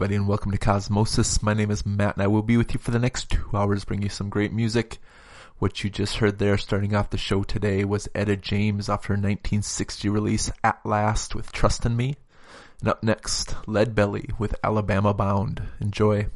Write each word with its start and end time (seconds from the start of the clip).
everybody, 0.00 0.16
and 0.16 0.26
welcome 0.26 0.50
to 0.50 0.56
Cosmosis. 0.56 1.42
My 1.42 1.52
name 1.52 1.70
is 1.70 1.84
Matt, 1.84 2.16
and 2.16 2.22
I 2.22 2.26
will 2.26 2.40
be 2.40 2.56
with 2.56 2.72
you 2.72 2.80
for 2.80 2.90
the 2.90 2.98
next 2.98 3.28
two 3.28 3.50
hours, 3.52 3.84
bringing 3.84 4.04
you 4.04 4.08
some 4.08 4.30
great 4.30 4.50
music. 4.50 4.96
What 5.58 5.84
you 5.84 5.90
just 5.90 6.16
heard 6.16 6.38
there, 6.38 6.56
starting 6.56 6.94
off 6.94 7.10
the 7.10 7.18
show 7.18 7.42
today, 7.42 7.84
was 7.84 8.08
Etta 8.14 8.38
James 8.38 8.88
off 8.88 9.04
her 9.04 9.12
1960 9.12 10.08
release 10.08 10.50
At 10.64 10.80
Last 10.86 11.34
with 11.34 11.52
Trust 11.52 11.84
in 11.84 11.98
Me. 11.98 12.16
And 12.80 12.88
up 12.88 13.02
next, 13.02 13.54
Lead 13.66 13.94
Belly 13.94 14.30
with 14.38 14.54
Alabama 14.64 15.12
Bound. 15.12 15.64
Enjoy. 15.82 16.28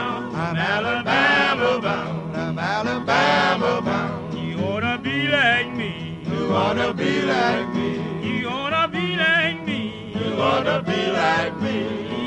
bound. 0.00 0.36
I'm 0.36 0.56
Alabama 0.56 1.80
bound. 1.80 2.36
I'm 2.36 2.58
Alabama 2.58 3.82
bound. 3.82 4.34
You 4.38 4.58
wanna 4.58 4.98
be 4.98 5.28
like 5.28 5.72
me. 5.80 5.92
You 6.30 6.48
wanna 6.48 6.92
be 6.94 7.12
like 7.22 7.68
me. 7.74 7.88
You 8.28 8.48
wanna 8.48 8.88
be 8.96 9.06
like 9.16 9.58
me. 9.68 9.80
You 10.20 10.36
wanna 10.36 10.82
be 10.90 11.00
like 11.22 11.54
me. 11.64 11.76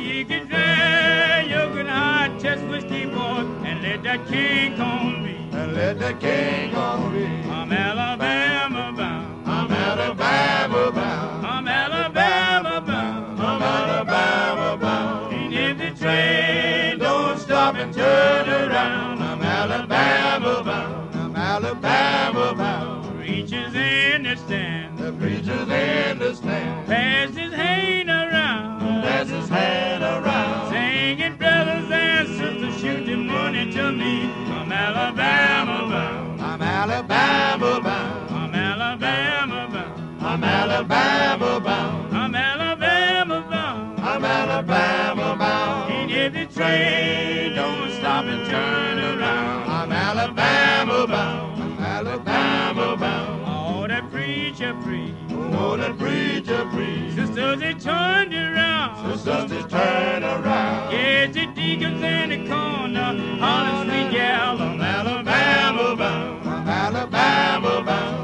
You 0.09 0.25
can 0.25 0.43
say 0.49 1.45
you 1.53 1.63
can 1.75 1.87
hide 1.87 2.39
chest 2.41 2.63
whiskey 2.71 3.05
boy 3.05 3.41
and 3.67 3.81
let 3.85 4.03
that 4.03 4.21
king 4.27 4.79
on 4.79 5.23
me. 5.23 5.35
And 5.51 5.73
let 5.73 5.99
that 5.99 6.19
king 6.19 6.75
on 6.75 7.13
me. 7.13 7.25
I'm 7.49 7.71
Alabama. 7.71 8.72
Alabama 40.63 41.59
bound. 41.59 42.15
I'm 42.15 42.33
Alabama 42.35 43.45
bound. 43.49 43.99
I'm 43.99 44.23
Alabama 44.23 45.35
bound. 45.35 45.91
Ain't 45.91 46.11
every 46.13 46.45
train 46.45 47.53
Don't 47.53 47.91
stop 47.91 48.23
and 48.23 48.49
turn 48.49 48.97
around. 48.97 49.69
I'm 49.69 49.91
Alabama 49.91 51.05
bound. 51.05 51.61
I'm 51.61 51.77
Alabama 51.79 52.95
bound. 52.95 53.45
All 53.45 53.87
that 53.89 54.09
preacher 54.09 54.73
preach. 54.81 55.13
Oh, 55.51 55.75
that 55.75 55.97
preacher 55.97 56.65
preach. 56.71 57.11
Oh, 57.11 57.25
Sisters, 57.25 57.59
they 57.59 57.73
turned 57.73 58.33
around. 58.33 59.11
Sisters, 59.11 59.49
they 59.51 59.63
turn 59.63 60.23
around. 60.23 60.93
Yeah, 60.93 61.25
the 61.27 61.45
deacons 61.47 62.01
in 62.01 62.29
the 62.29 62.47
corner. 62.47 63.37
Holler 63.43 63.83
sweet 63.83 64.11
gal. 64.11 64.61
I'm 64.61 64.79
Alabama 64.79 65.95
bound. 65.97 66.47
I'm 66.47 66.67
Alabama 66.69 67.83
bound. 67.83 68.22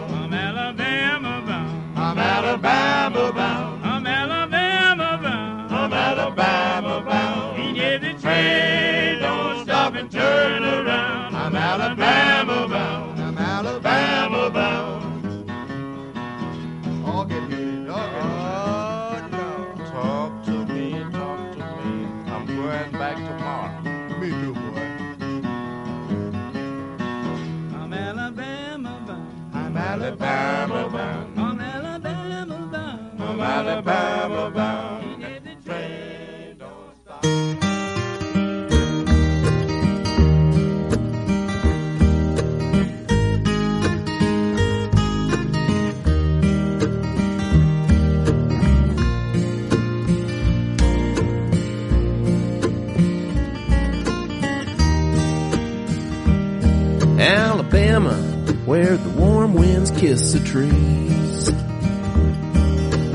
Where 58.70 58.98
the 58.98 59.10
warm 59.10 59.56
winds 59.56 59.90
kiss 59.90 60.34
the 60.34 60.40
trees. 60.40 61.50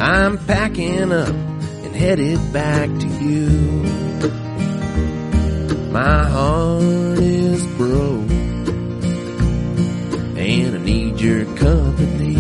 I'm 0.01 0.37
packing 0.47 1.13
up 1.13 1.29
and 1.29 1.95
headed 1.95 2.41
back 2.53 2.89
to 2.89 3.07
you. 3.07 3.49
My 5.93 6.25
heart 6.25 7.21
is 7.21 7.65
broke 7.77 8.29
and 10.37 10.75
I 10.75 10.79
need 10.79 11.21
your 11.21 11.45
company. 11.55 12.35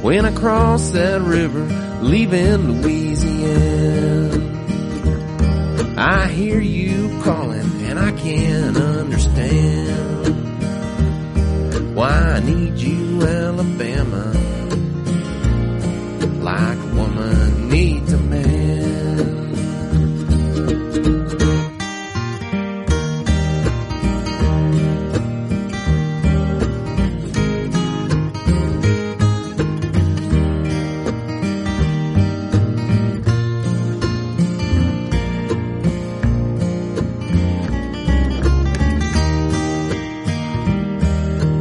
When 0.00 0.24
I 0.24 0.32
cross 0.34 0.92
that 0.92 1.20
river, 1.20 1.66
leaving 2.00 2.80
Louisiana, 2.80 4.30
I 5.98 6.26
hear 6.28 6.58
you 6.58 7.20
calling 7.22 7.82
and 7.82 7.98
I 7.98 8.12
can't 8.12 8.78
understand 8.78 9.79
why 12.00 12.36
I 12.36 12.40
need 12.40 12.78
you, 12.78 13.20
Alabama, 13.20 14.32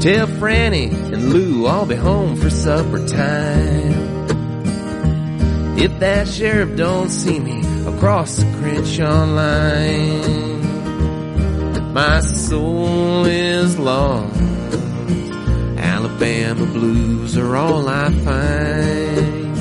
Tell 0.09 0.25
Franny 0.25 0.89
and 1.13 1.31
Lou 1.31 1.67
I'll 1.67 1.85
be 1.85 1.93
home 1.93 2.35
for 2.35 2.49
supper 2.49 3.05
time. 3.05 3.93
If 5.77 5.99
that 5.99 6.27
sheriff 6.27 6.75
don't 6.75 7.11
see 7.11 7.39
me 7.39 7.59
across 7.85 8.37
the 8.37 8.45
Crenshaw 8.57 9.25
line, 9.25 10.63
my 11.93 12.21
soul 12.21 13.25
is 13.25 13.77
lost. 13.77 14.35
Alabama 15.77 16.65
blues 16.65 17.37
are 17.37 17.55
all 17.55 17.87
I 17.87 18.11
find. 18.11 19.59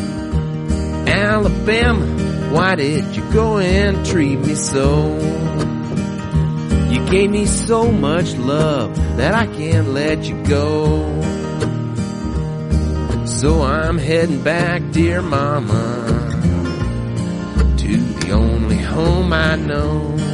Alabama, 1.10 2.06
why 2.54 2.74
did 2.74 3.04
you 3.14 3.22
go 3.34 3.58
and 3.58 4.06
treat 4.06 4.38
me 4.38 4.54
so? 4.54 5.14
You 6.88 7.06
gave 7.10 7.30
me 7.30 7.44
so 7.44 7.92
much 7.92 8.34
love 8.36 8.97
that 9.18 9.34
I 9.34 9.46
can't 9.46 9.88
let 9.88 10.24
you 10.24 10.40
go. 10.44 11.04
So 13.26 13.62
I'm 13.62 13.98
heading 13.98 14.42
back, 14.44 14.80
dear 14.92 15.20
mama, 15.22 16.04
to 17.78 17.96
the 17.96 18.30
only 18.30 18.76
home 18.76 19.32
I 19.32 19.56
know. 19.56 20.27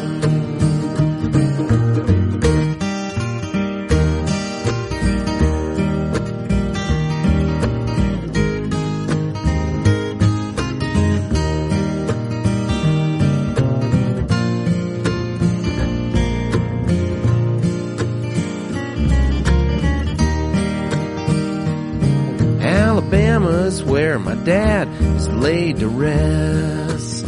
To 25.84 25.90
rest. 25.90 27.26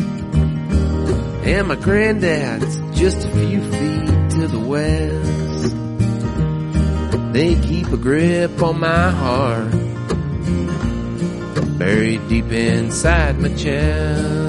And 1.47 1.69
my 1.69 1.77
granddad's 1.77 2.81
just 2.99 3.19
a 3.19 3.31
few 3.31 3.61
feet 3.61 4.31
to 4.31 4.49
the 4.49 4.59
west. 4.59 5.75
They 7.35 7.55
keep 7.61 7.89
a 7.89 7.99
grip 7.99 8.63
on 8.63 8.81
my 8.81 9.11
heart, 9.11 9.71
buried 11.79 12.27
deep 12.29 12.51
inside 12.51 13.39
my 13.39 13.55
chest. 13.55 14.46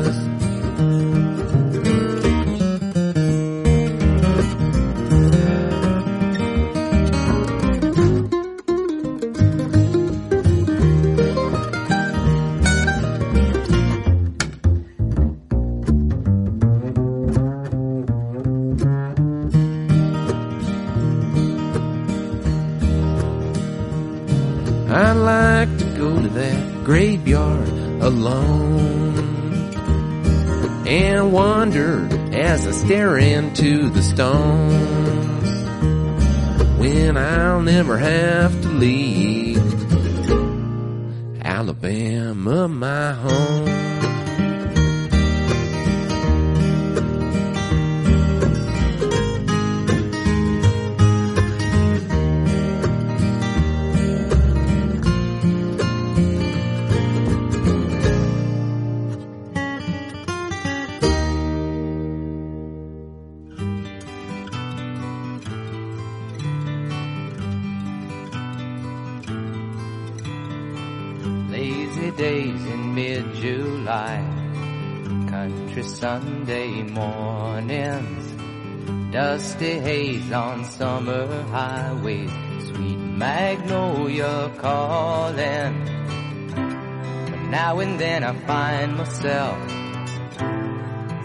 I 88.28 88.34
find 88.46 88.98
myself 88.98 89.58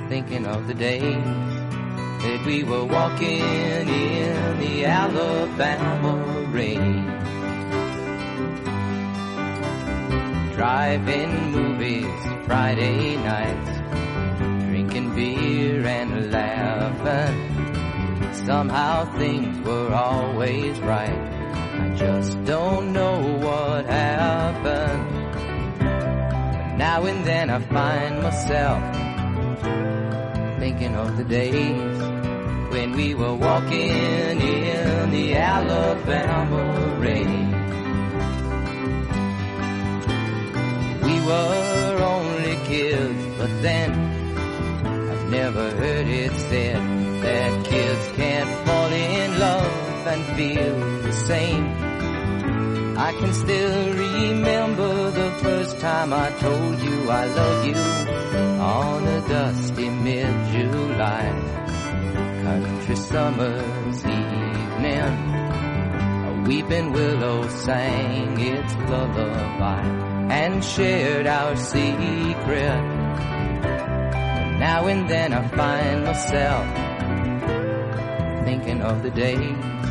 thinking 0.08 0.46
of 0.46 0.68
the 0.68 0.74
days 0.74 1.02
that 2.22 2.44
we 2.46 2.62
were 2.62 2.84
walking 2.84 3.40
in 3.40 4.60
the 4.60 4.84
Alabama 4.84 6.46
rain. 6.52 7.02
Driving 10.54 11.50
movies 11.50 12.46
Friday 12.46 13.16
nights, 13.16 13.70
drinking 14.68 15.16
beer 15.16 15.84
and 15.84 16.30
laughing. 16.30 17.34
Somehow 18.46 19.06
things 19.18 19.58
were 19.66 19.92
always 19.92 20.78
right. 20.78 21.18
I 21.80 21.94
just 21.96 22.44
don't 22.44 22.92
know 22.92 23.38
what 23.38 23.86
happened. 23.86 25.21
Now 26.82 27.04
and 27.06 27.24
then 27.24 27.48
I 27.48 27.60
find 27.60 28.22
myself 28.24 28.82
thinking 30.58 30.96
of 30.96 31.16
the 31.16 31.22
days 31.22 31.98
when 32.72 32.90
we 32.96 33.14
were 33.14 33.36
walking 33.36 34.40
in 34.40 35.10
the 35.12 35.36
Alabama 35.36 36.64
rain. 36.98 37.46
We 41.06 41.16
were 41.28 41.98
only 42.02 42.56
kids, 42.66 43.26
but 43.38 43.52
then 43.62 43.90
I've 45.12 45.30
never 45.30 45.70
heard 45.82 46.08
it 46.08 46.32
said 46.50 46.82
that 47.22 47.64
kids 47.64 48.04
can't 48.16 48.66
fall 48.66 48.90
in 48.90 49.38
love 49.38 50.06
and 50.08 50.22
feel 50.36 51.02
the 51.02 51.12
same. 51.12 51.91
I 52.96 53.12
can 53.12 53.32
still 53.32 53.94
remember 53.94 55.10
the 55.10 55.30
first 55.42 55.80
time 55.80 56.12
I 56.12 56.30
told 56.32 56.80
you 56.80 57.10
I 57.10 57.26
love 57.26 57.66
you 57.66 57.74
on 58.60 59.06
a 59.06 59.28
dusty 59.28 59.88
mid-July 59.88 61.62
country 62.42 62.96
summer's 62.96 64.04
evening. 64.04 65.14
A 66.28 66.44
weeping 66.46 66.92
willow 66.92 67.48
sang 67.48 68.38
its 68.38 68.74
lullaby 68.74 69.82
and 70.30 70.62
shared 70.62 71.26
our 71.26 71.56
secret. 71.56 72.82
Now 74.58 74.86
and 74.86 75.08
then 75.08 75.32
I 75.32 75.48
find 75.48 76.04
myself 76.04 76.66
thinking 78.44 78.82
of 78.82 79.02
the 79.02 79.10
days 79.10 79.81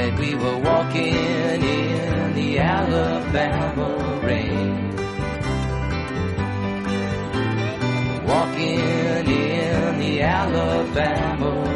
that 0.00 0.18
we 0.18 0.34
were 0.34 0.58
walking 0.58 1.14
in 1.62 2.34
the 2.34 2.58
Alabama 2.58 3.90
rain. 4.24 4.96
Walking 8.26 9.26
in 9.28 9.98
the 9.98 10.22
Alabama 10.22 11.69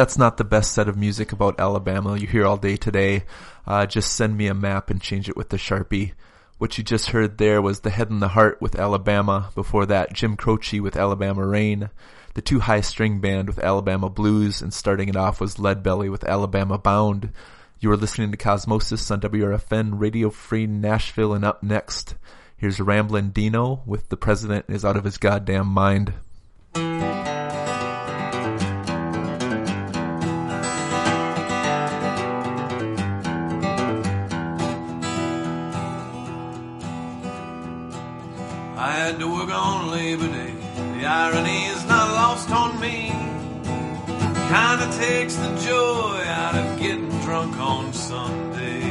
that's 0.00 0.16
not 0.16 0.38
the 0.38 0.44
best 0.44 0.72
set 0.72 0.88
of 0.88 0.96
music 0.96 1.30
about 1.30 1.60
Alabama 1.60 2.16
you 2.16 2.26
hear 2.26 2.46
all 2.46 2.56
day 2.56 2.74
today, 2.74 3.22
uh, 3.66 3.84
just 3.84 4.14
send 4.14 4.34
me 4.34 4.46
a 4.46 4.54
map 4.54 4.88
and 4.88 4.98
change 4.98 5.28
it 5.28 5.36
with 5.36 5.50
the 5.50 5.58
Sharpie. 5.58 6.12
What 6.56 6.78
you 6.78 6.84
just 6.84 7.10
heard 7.10 7.36
there 7.36 7.60
was 7.60 7.80
The 7.80 7.90
Head 7.90 8.08
and 8.08 8.22
the 8.22 8.28
Heart 8.28 8.62
with 8.62 8.78
Alabama. 8.78 9.50
Before 9.54 9.84
that, 9.84 10.14
Jim 10.14 10.38
Croce 10.38 10.80
with 10.80 10.96
Alabama 10.96 11.46
Rain. 11.46 11.90
The 12.32 12.40
Two 12.40 12.60
High 12.60 12.80
String 12.80 13.20
Band 13.20 13.46
with 13.46 13.58
Alabama 13.58 14.08
Blues. 14.08 14.62
And 14.62 14.72
starting 14.72 15.10
it 15.10 15.16
off 15.16 15.38
was 15.38 15.58
Lead 15.58 15.82
Belly 15.82 16.08
with 16.08 16.24
Alabama 16.24 16.78
Bound. 16.78 17.30
You 17.78 17.92
are 17.92 17.96
listening 17.98 18.30
to 18.30 18.38
Cosmosis 18.38 19.10
on 19.10 19.20
WRFN 19.20 20.00
Radio 20.00 20.30
Free 20.30 20.66
Nashville. 20.66 21.34
And 21.34 21.44
up 21.44 21.62
next, 21.62 22.14
here's 22.56 22.80
Ramblin' 22.80 23.32
Dino 23.32 23.82
with 23.84 24.08
The 24.08 24.16
President 24.16 24.64
is 24.68 24.82
Out 24.82 24.96
of 24.96 25.04
His 25.04 25.18
Goddamn 25.18 25.66
Mind. 25.66 26.14
Had 39.10 39.18
to 39.18 39.26
work 39.26 39.50
on 39.50 39.90
Labor 39.90 40.28
Day. 40.28 40.54
The 40.96 41.04
irony 41.04 41.64
is 41.64 41.84
not 41.86 42.12
lost 42.12 42.48
on 42.50 42.78
me. 42.78 43.10
Kinda 44.54 44.86
takes 45.04 45.34
the 45.34 45.50
joy 45.66 46.22
out 46.28 46.54
of 46.54 46.78
getting 46.78 47.10
drunk 47.24 47.58
on 47.58 47.92
Sunday. 47.92 48.84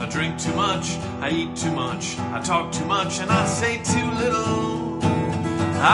I 0.00 0.06
drink 0.10 0.36
too 0.36 0.54
much, 0.54 0.98
I 1.20 1.30
eat 1.30 1.54
too 1.54 1.70
much, 1.70 2.18
I 2.36 2.40
talk 2.40 2.72
too 2.72 2.86
much, 2.86 3.20
and 3.20 3.30
I 3.30 3.46
say 3.46 3.76
too 3.94 4.10
little. 4.22 4.98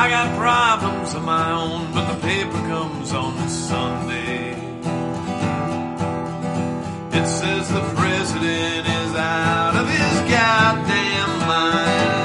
I 0.01 0.09
got 0.09 0.29
problems 0.39 1.13
of 1.13 1.25
my 1.25 1.53
own, 1.53 1.93
but 1.93 2.11
the 2.11 2.19
paper 2.27 2.61
comes 2.73 3.13
on 3.13 3.49
Sunday. 3.51 4.70
It 7.13 7.27
says 7.27 7.69
the 7.69 7.81
president 7.97 8.87
is 8.87 9.15
out 9.17 9.75
of 9.75 9.89
his 9.89 10.21
goddamn 10.31 11.39
mind. 11.49 12.21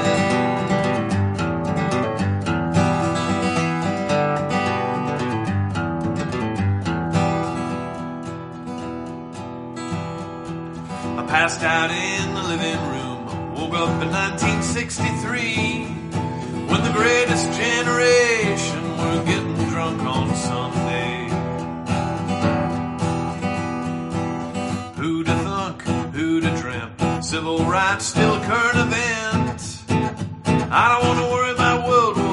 I 11.18 11.26
passed 11.26 11.62
out 11.62 11.90
in 11.90 12.34
the 12.34 12.42
living 12.42 12.80
room. 12.90 13.26
Woke 13.54 13.74
up 13.74 14.02
in 14.02 14.10
1963 14.12 15.84
when 16.70 16.82
the 16.84 16.92
greatest 16.92 17.52
generation 17.58 18.82
were 18.98 19.24
getting 19.24 19.56
drunk 19.68 20.00
on 20.02 20.34
Sunday. 20.36 20.75
Civil 27.26 27.58
rights 27.64 28.06
still 28.06 28.34
a 28.34 28.40
current 28.46 28.78
event. 28.78 29.82
I 30.70 30.88
don't 30.88 31.08
want 31.08 31.18
to 31.18 31.26
worry 31.34 31.50
about 31.50 31.88
World 31.88 32.25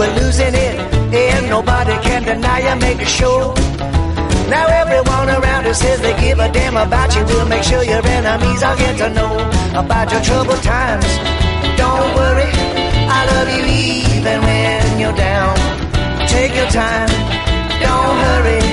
were 0.00 0.14
losing 0.22 0.54
it, 0.54 0.76
and 1.12 1.50
nobody 1.50 1.92
can 2.00 2.22
deny 2.22 2.60
you 2.66 2.74
make 2.80 3.00
a 3.02 3.10
show. 3.20 3.52
Now 4.48 4.66
everyone 4.82 5.28
around 5.28 5.66
us 5.66 5.78
says 5.80 6.00
they 6.00 6.18
give 6.18 6.38
a 6.38 6.48
damn 6.50 6.76
about 6.76 7.14
you. 7.14 7.22
We'll 7.26 7.46
make 7.46 7.64
sure 7.64 7.82
your 7.84 8.04
enemies 8.16 8.62
all 8.62 8.76
get 8.78 8.96
to 9.02 9.10
know 9.10 9.32
about 9.82 10.10
your 10.10 10.22
troubled 10.22 10.62
times. 10.62 11.10
Don't 11.76 12.10
worry, 12.16 12.50
I 13.16 13.20
love 13.32 13.48
you 13.56 13.64
even 13.68 14.38
when 14.48 15.00
you're 15.00 15.18
down. 15.30 15.54
Take 16.34 16.54
your 16.56 16.70
time, 16.82 17.10
don't 17.84 18.16
hurry. 18.24 18.64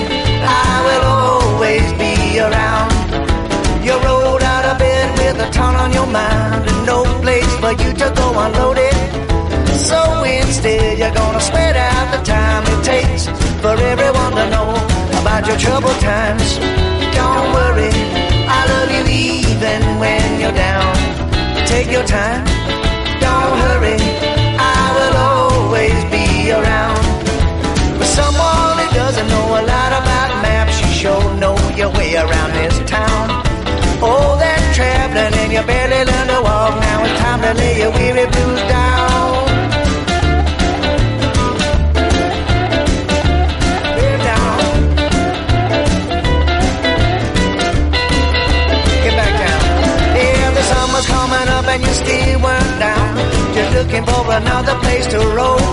I 0.47 0.75
will 0.87 1.05
always 1.19 1.87
be 2.03 2.39
around. 2.39 2.89
You 3.83 3.95
rolled 4.07 4.43
out 4.43 4.65
of 4.71 4.79
bed 4.79 5.07
with 5.19 5.45
a 5.47 5.49
ton 5.51 5.75
on 5.75 5.91
your 5.91 6.07
mind 6.07 6.69
and 6.71 6.85
no 6.85 7.03
place 7.19 7.53
for 7.59 7.73
you 7.83 7.91
to 8.01 8.07
go 8.15 8.27
unloaded. 8.45 8.95
So 9.75 10.16
you're 10.67 11.13
gonna 11.13 11.39
spread 11.39 11.77
out 11.77 12.11
the 12.11 12.21
time 12.23 12.63
it 12.67 12.83
takes 12.83 13.27
for 13.63 13.75
everyone 13.91 14.33
to 14.35 14.49
know 14.49 14.69
about 15.21 15.47
your 15.47 15.57
troubled 15.57 15.99
times. 16.01 16.57
Don't 17.15 17.47
worry, 17.55 17.91
I 18.51 18.59
love 18.73 18.89
you 18.91 19.03
even 19.07 19.81
when 20.01 20.41
you're 20.41 20.51
down. 20.51 20.93
Take 21.65 21.89
your 21.89 22.03
time, 22.03 22.43
don't 23.23 23.55
hurry, 23.63 23.99
I 24.59 24.83
will 24.97 25.15
always 25.31 25.99
be 26.11 26.51
around. 26.51 26.99
For 27.97 28.09
someone 28.19 28.75
who 28.81 28.87
doesn't 28.93 29.27
know 29.29 29.47
a 29.59 29.63
lot 29.63 29.91
about 30.01 30.29
maps, 30.43 30.81
you 30.81 30.87
sure 30.87 31.33
know 31.35 31.55
your 31.75 31.91
way 31.91 32.15
around 32.15 32.51
this 32.59 32.77
town. 32.89 33.25
All 34.03 34.35
that 34.37 34.61
traveling 34.75 35.33
and 35.33 35.51
you 35.53 35.63
barely 35.63 36.03
learn 36.11 36.27
to 36.27 36.41
walk. 36.43 36.75
Now 36.81 37.05
it's 37.05 37.19
time 37.21 37.41
to 37.41 37.53
lay 37.53 37.79
your 37.79 37.91
weary 37.91 38.27
blues 38.29 38.61
down. 38.67 39.56
Still 51.97 52.39
weren't 52.45 52.79
down. 52.79 53.11
Just 53.55 53.71
looking 53.77 54.05
for 54.05 54.23
another 54.31 54.75
place 54.85 55.07
to 55.07 55.19
roll. 55.37 55.65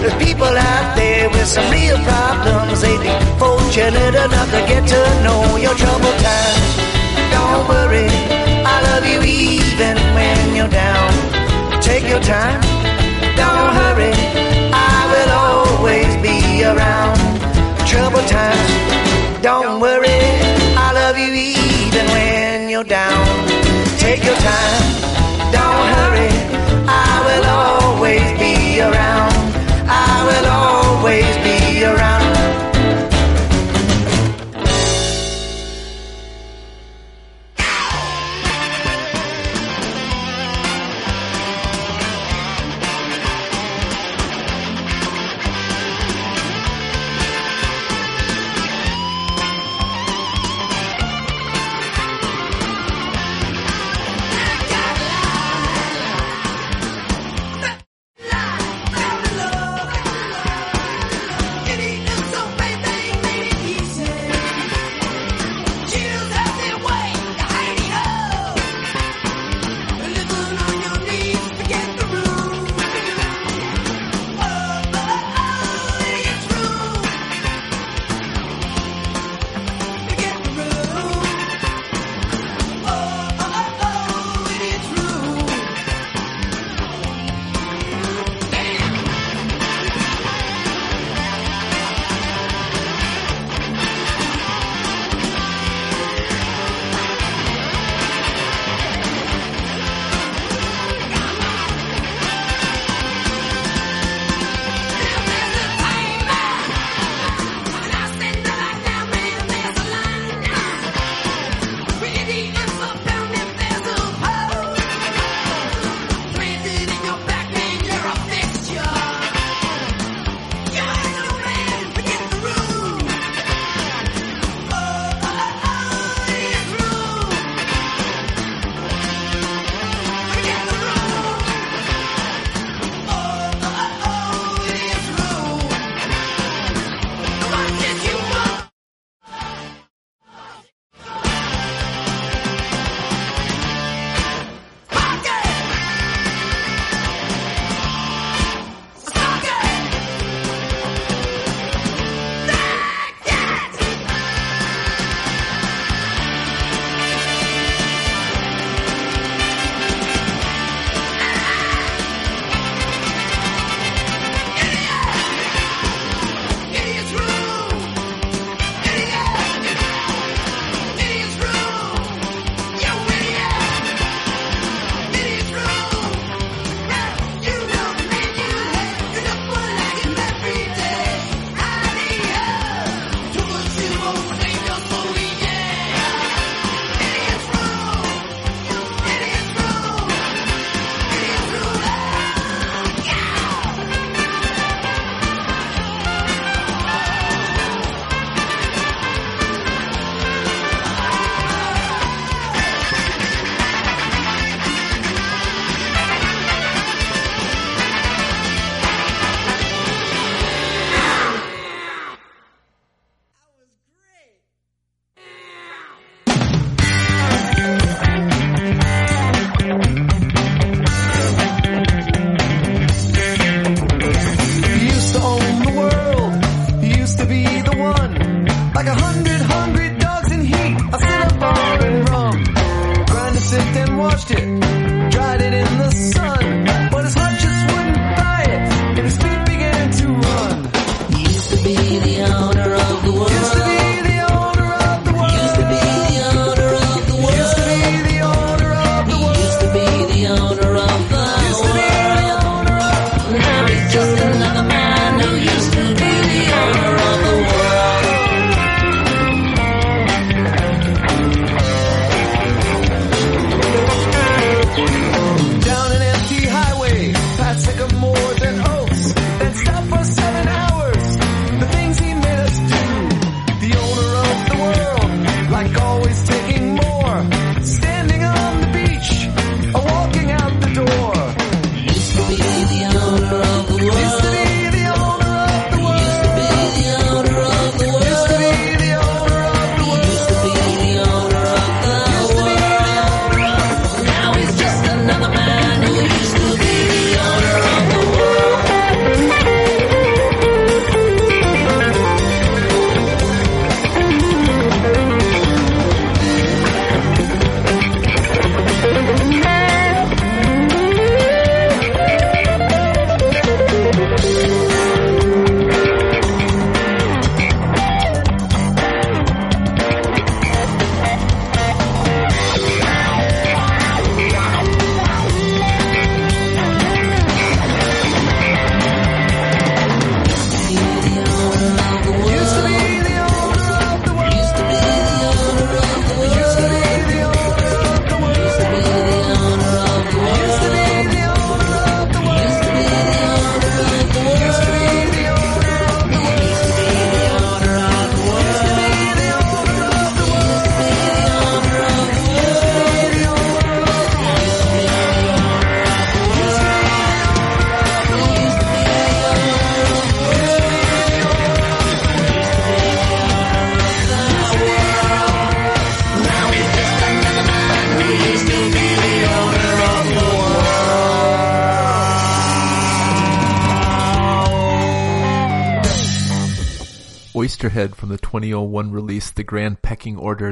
There's 0.00 0.16
people 0.16 0.48
out 0.72 0.96
there 0.96 1.28
with 1.28 1.46
some 1.46 1.66
real 1.70 1.98
problems. 2.10 2.80
They'd 2.80 3.02
be 3.04 3.12
fortunate 3.38 4.14
enough 4.14 4.50
to 4.54 4.60
get 4.70 4.82
to 4.94 5.00
know 5.24 5.56
your 5.56 5.74
troubled 5.74 6.18
times. 6.24 6.66
Don't 7.34 7.64
worry, 7.68 8.08
I 8.64 8.76
love 8.88 9.04
you 9.12 9.20
even 9.22 9.96
when 10.16 10.56
you're 10.56 10.72
down. 10.84 11.10
Take 11.82 12.08
your 12.08 12.20
time, 12.20 12.60
don't 13.36 13.70
hurry. 13.80 14.12
I 14.72 14.98
will 15.12 15.32
always 15.46 16.12
be 16.26 16.64
around. 16.64 17.18
Troubled 17.86 18.28
times, 18.28 19.42
don't 19.42 19.80
worry. 19.80 20.20
I 20.86 20.88
love 21.00 21.16
you 21.18 21.32
even 21.32 22.04
when 22.16 22.70
you're 22.70 22.84
down. 22.84 23.26
Take 23.98 24.24
your 24.24 24.36
time, 24.36 24.82
around. 31.82 32.19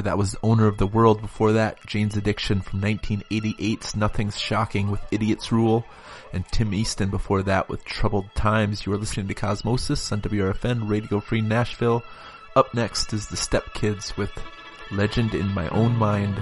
that 0.09 0.17
was 0.17 0.35
Owner 0.43 0.67
of 0.67 0.79
the 0.79 0.87
World. 0.87 1.21
Before 1.21 1.53
that, 1.53 1.85
Jane's 1.85 2.17
Addiction 2.17 2.63
from 2.63 2.81
1988's 2.81 3.95
Nothing's 3.95 4.39
Shocking 4.39 4.91
with 4.91 5.03
Idiot's 5.11 5.53
Rule. 5.53 5.85
And 6.33 6.49
Tim 6.49 6.73
Easton 6.73 7.11
before 7.11 7.43
that 7.43 7.69
with 7.69 7.85
Troubled 7.85 8.35
Times. 8.35 8.87
You 8.87 8.95
are 8.95 8.97
listening 8.97 9.29
to 9.29 9.35
Cosmosis 9.35 10.11
on 10.11 10.23
WRFN 10.23 10.89
Radio 10.89 11.21
Free 11.21 11.43
Nashville. 11.43 12.03
Up 12.57 12.73
next 12.73 13.13
is 13.13 13.27
the 13.27 13.37
Step 13.37 13.75
Kids 13.75 14.17
with 14.17 14.33
Legend 14.91 15.35
in 15.35 15.49
My 15.49 15.69
Own 15.69 15.95
Mind. 15.95 16.41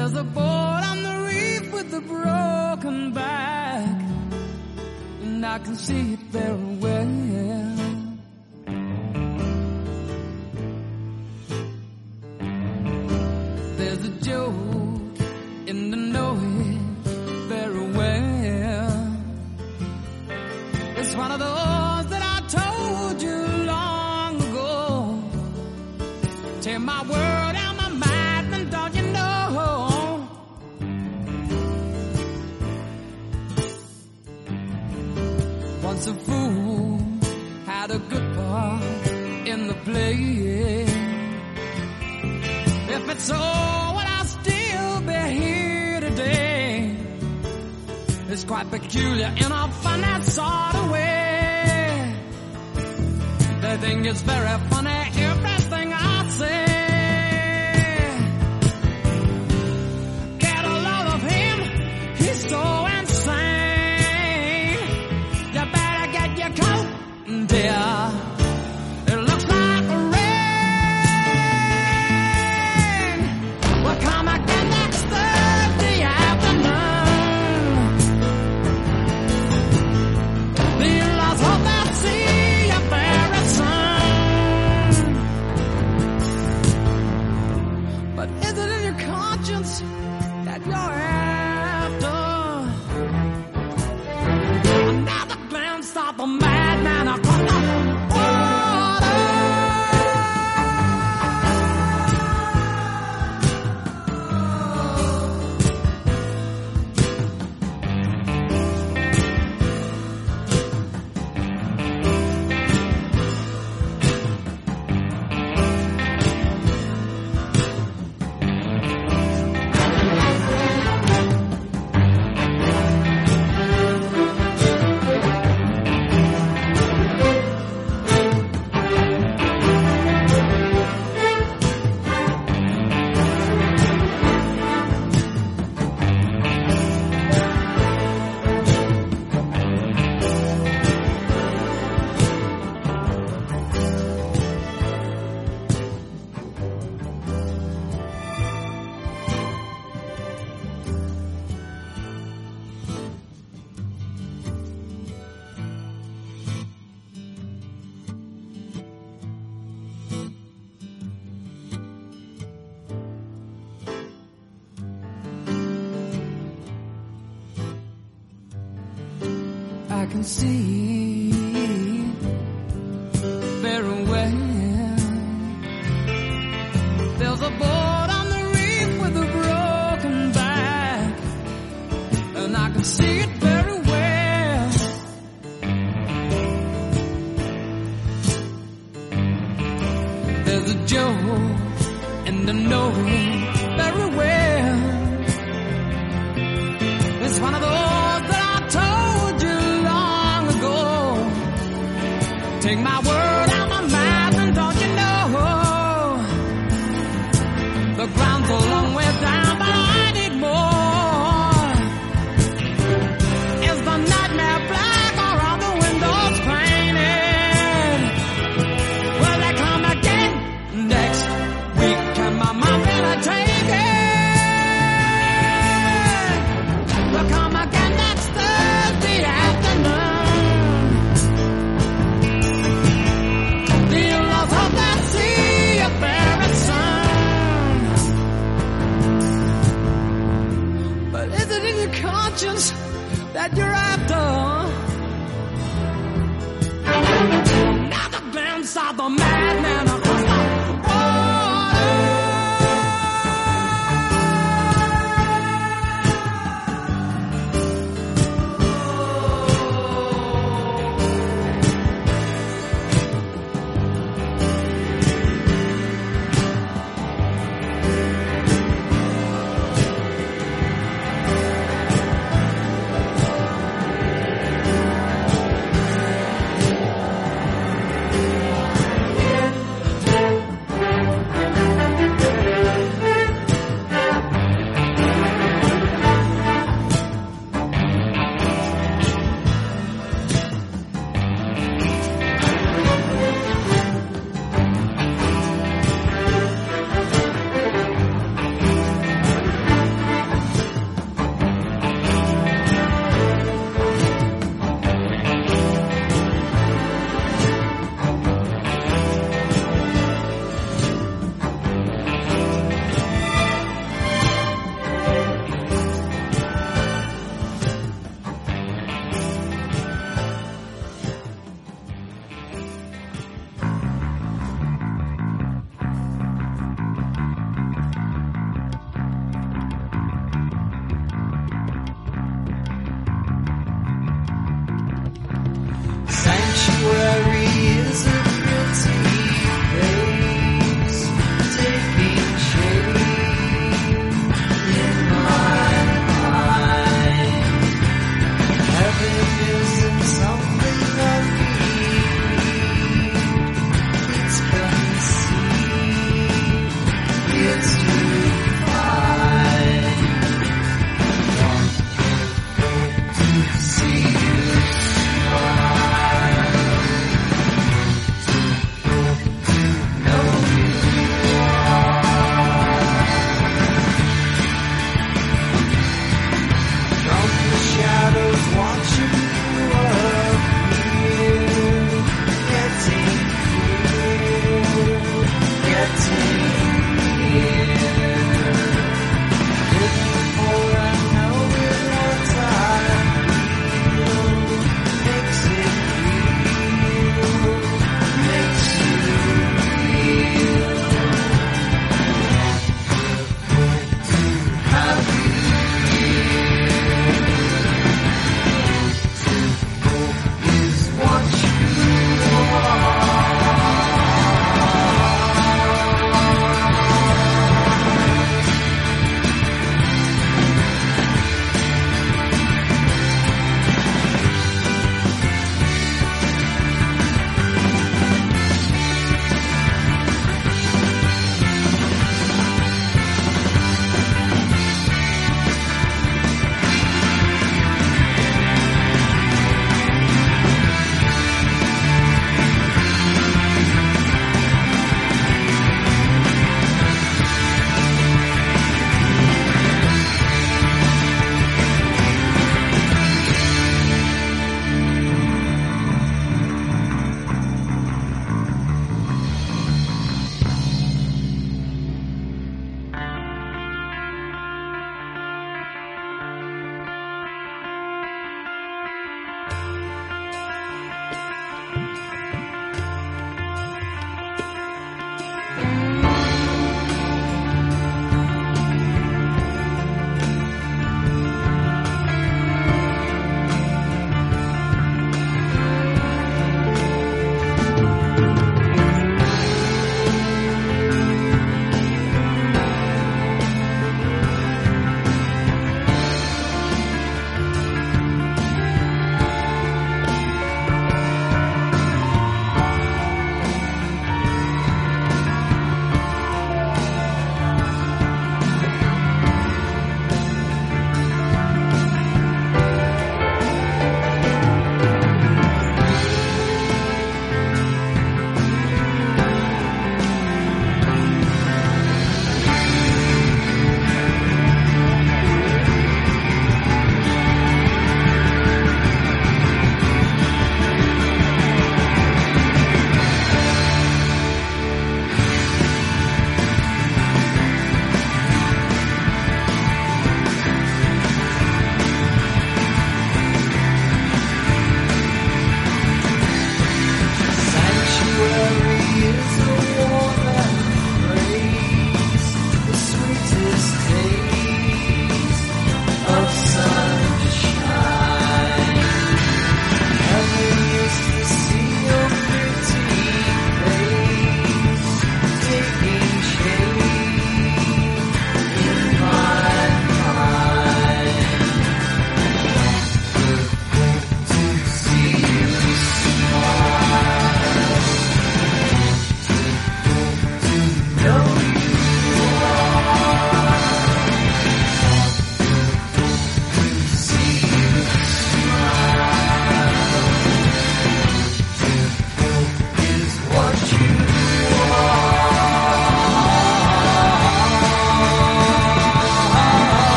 There's 0.00 0.14
a 0.14 0.24
boat 0.24 0.82
on 0.90 1.02
the 1.02 1.14
reef 1.28 1.72
with 1.74 1.92
a 1.92 2.00
broken 2.00 3.12
back, 3.12 4.02
and 5.20 5.44
I 5.44 5.58
can 5.58 5.76
see 5.76 6.14
it 6.14 6.20
very 6.20 6.76
well. 6.76 7.59
and 49.38 49.52
I'll 49.52 49.79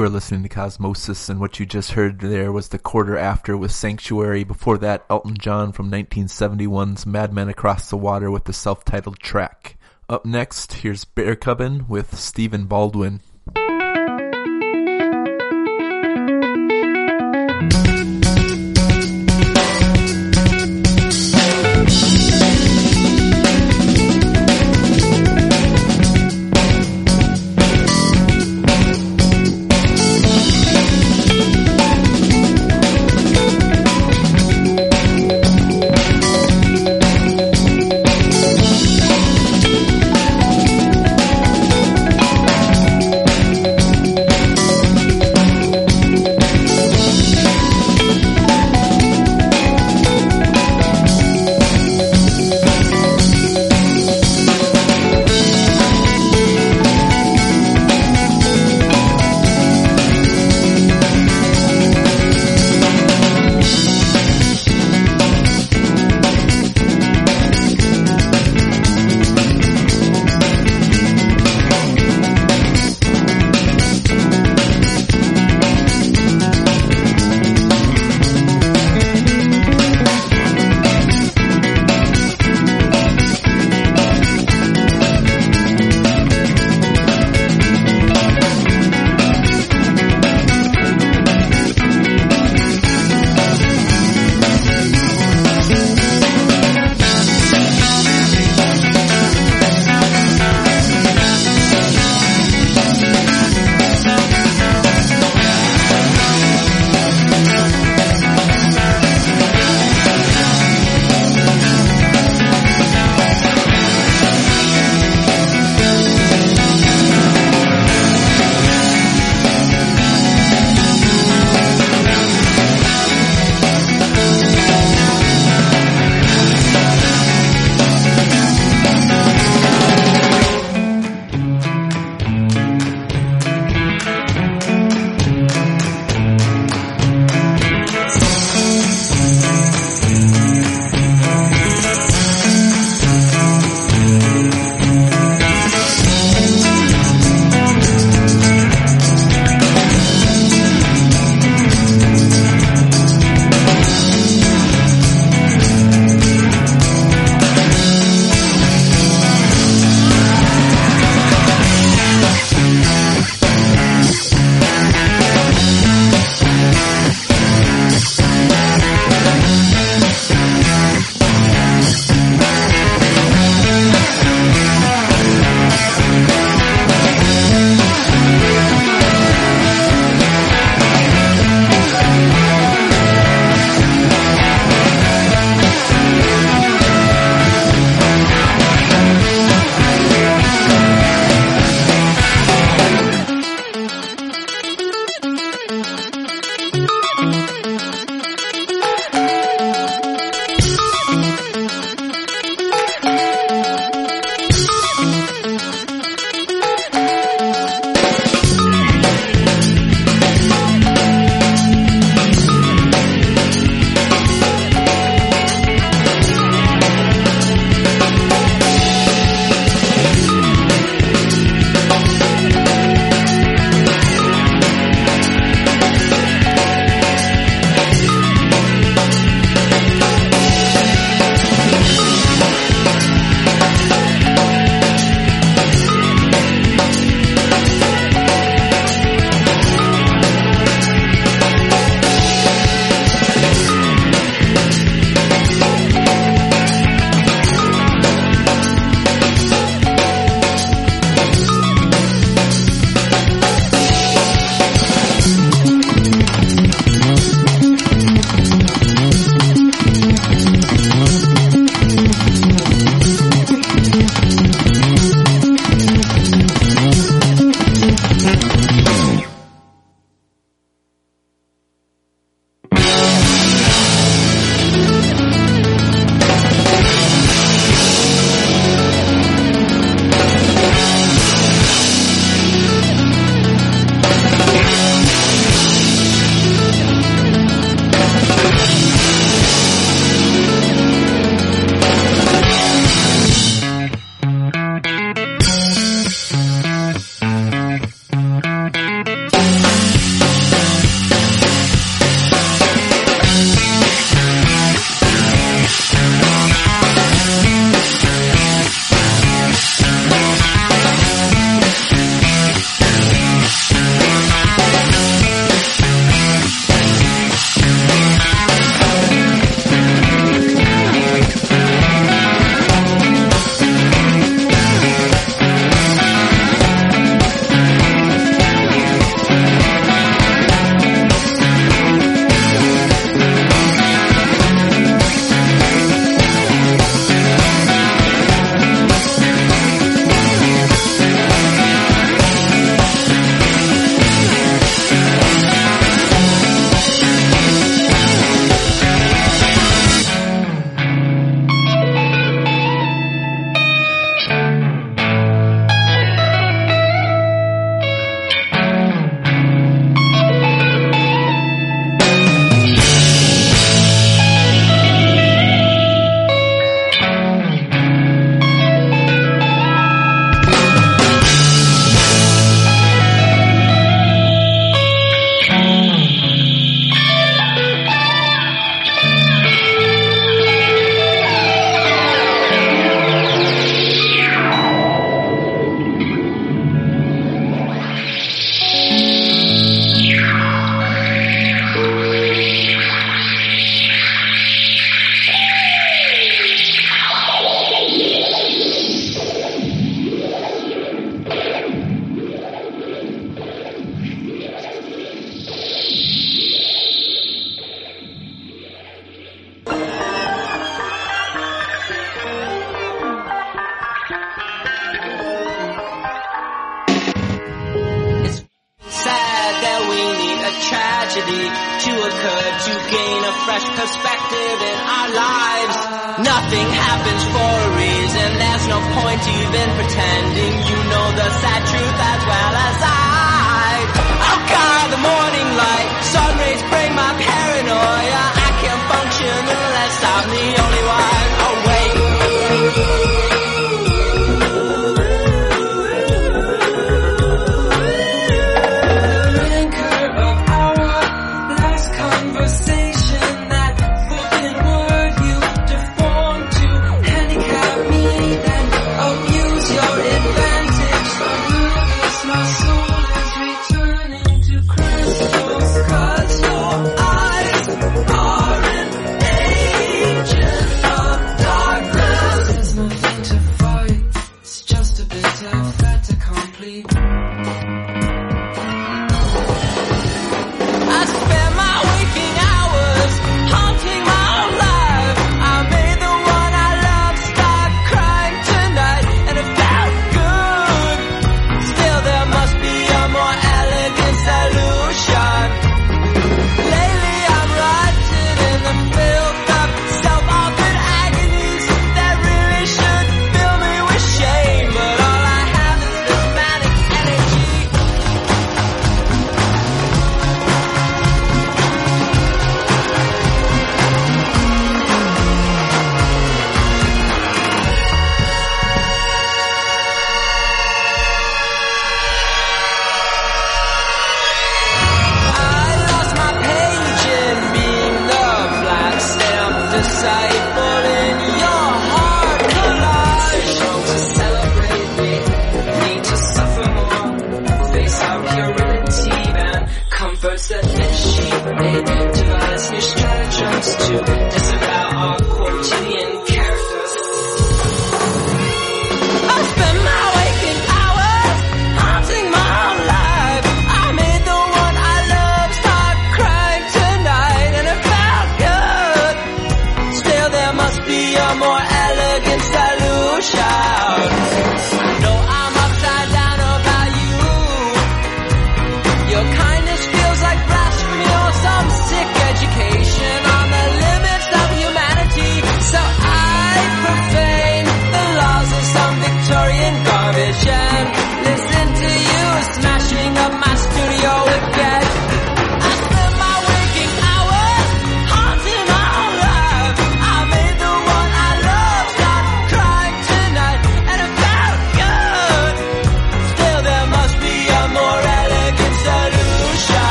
You 0.00 0.06
are 0.06 0.08
listening 0.08 0.42
to 0.44 0.48
Cosmosis, 0.48 1.28
and 1.28 1.38
what 1.40 1.60
you 1.60 1.66
just 1.66 1.90
heard 1.92 2.20
there 2.20 2.50
was 2.52 2.68
the 2.68 2.78
quarter 2.78 3.18
after 3.18 3.54
with 3.54 3.70
Sanctuary. 3.70 4.44
Before 4.44 4.78
that, 4.78 5.04
Elton 5.10 5.36
John 5.36 5.72
from 5.72 5.90
1971's 5.90 7.04
Madman 7.04 7.50
Across 7.50 7.90
the 7.90 7.98
Water 7.98 8.30
with 8.30 8.44
the 8.44 8.54
self-titled 8.54 9.18
track. 9.18 9.76
Up 10.08 10.24
next, 10.24 10.72
here's 10.72 11.04
Bear 11.04 11.36
Cubbin 11.36 11.86
with 11.86 12.18
Stephen 12.18 12.64
Baldwin. 12.64 13.20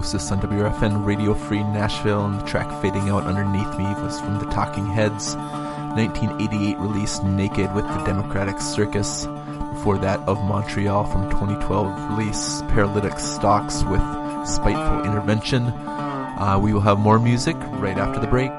Osmosis 0.00 0.32
on 0.32 0.40
WRFN 0.40 1.04
Radio 1.04 1.34
Free 1.34 1.62
Nashville, 1.62 2.24
and 2.24 2.40
the 2.40 2.46
track 2.46 2.66
fading 2.80 3.10
out 3.10 3.24
underneath 3.24 3.76
me 3.76 3.84
was 4.02 4.18
from 4.18 4.38
the 4.38 4.46
Talking 4.46 4.86
Heads' 4.86 5.36
1988 5.36 6.78
release 6.78 7.22
Naked 7.22 7.74
with 7.74 7.84
the 7.84 8.02
Democratic 8.04 8.62
Circus. 8.62 9.26
Before 9.74 9.98
that, 9.98 10.18
of 10.20 10.42
Montreal 10.44 11.04
from 11.04 11.28
2012 11.28 12.16
release 12.16 12.62
Paralytic 12.68 13.18
Stalks 13.18 13.84
with 13.84 14.00
Spiteful 14.48 15.04
Intervention. 15.04 15.64
Uh, 15.66 16.58
we 16.58 16.72
will 16.72 16.80
have 16.80 16.98
more 16.98 17.18
music 17.18 17.56
right 17.72 17.98
after 17.98 18.18
the 18.18 18.26
break. 18.26 18.56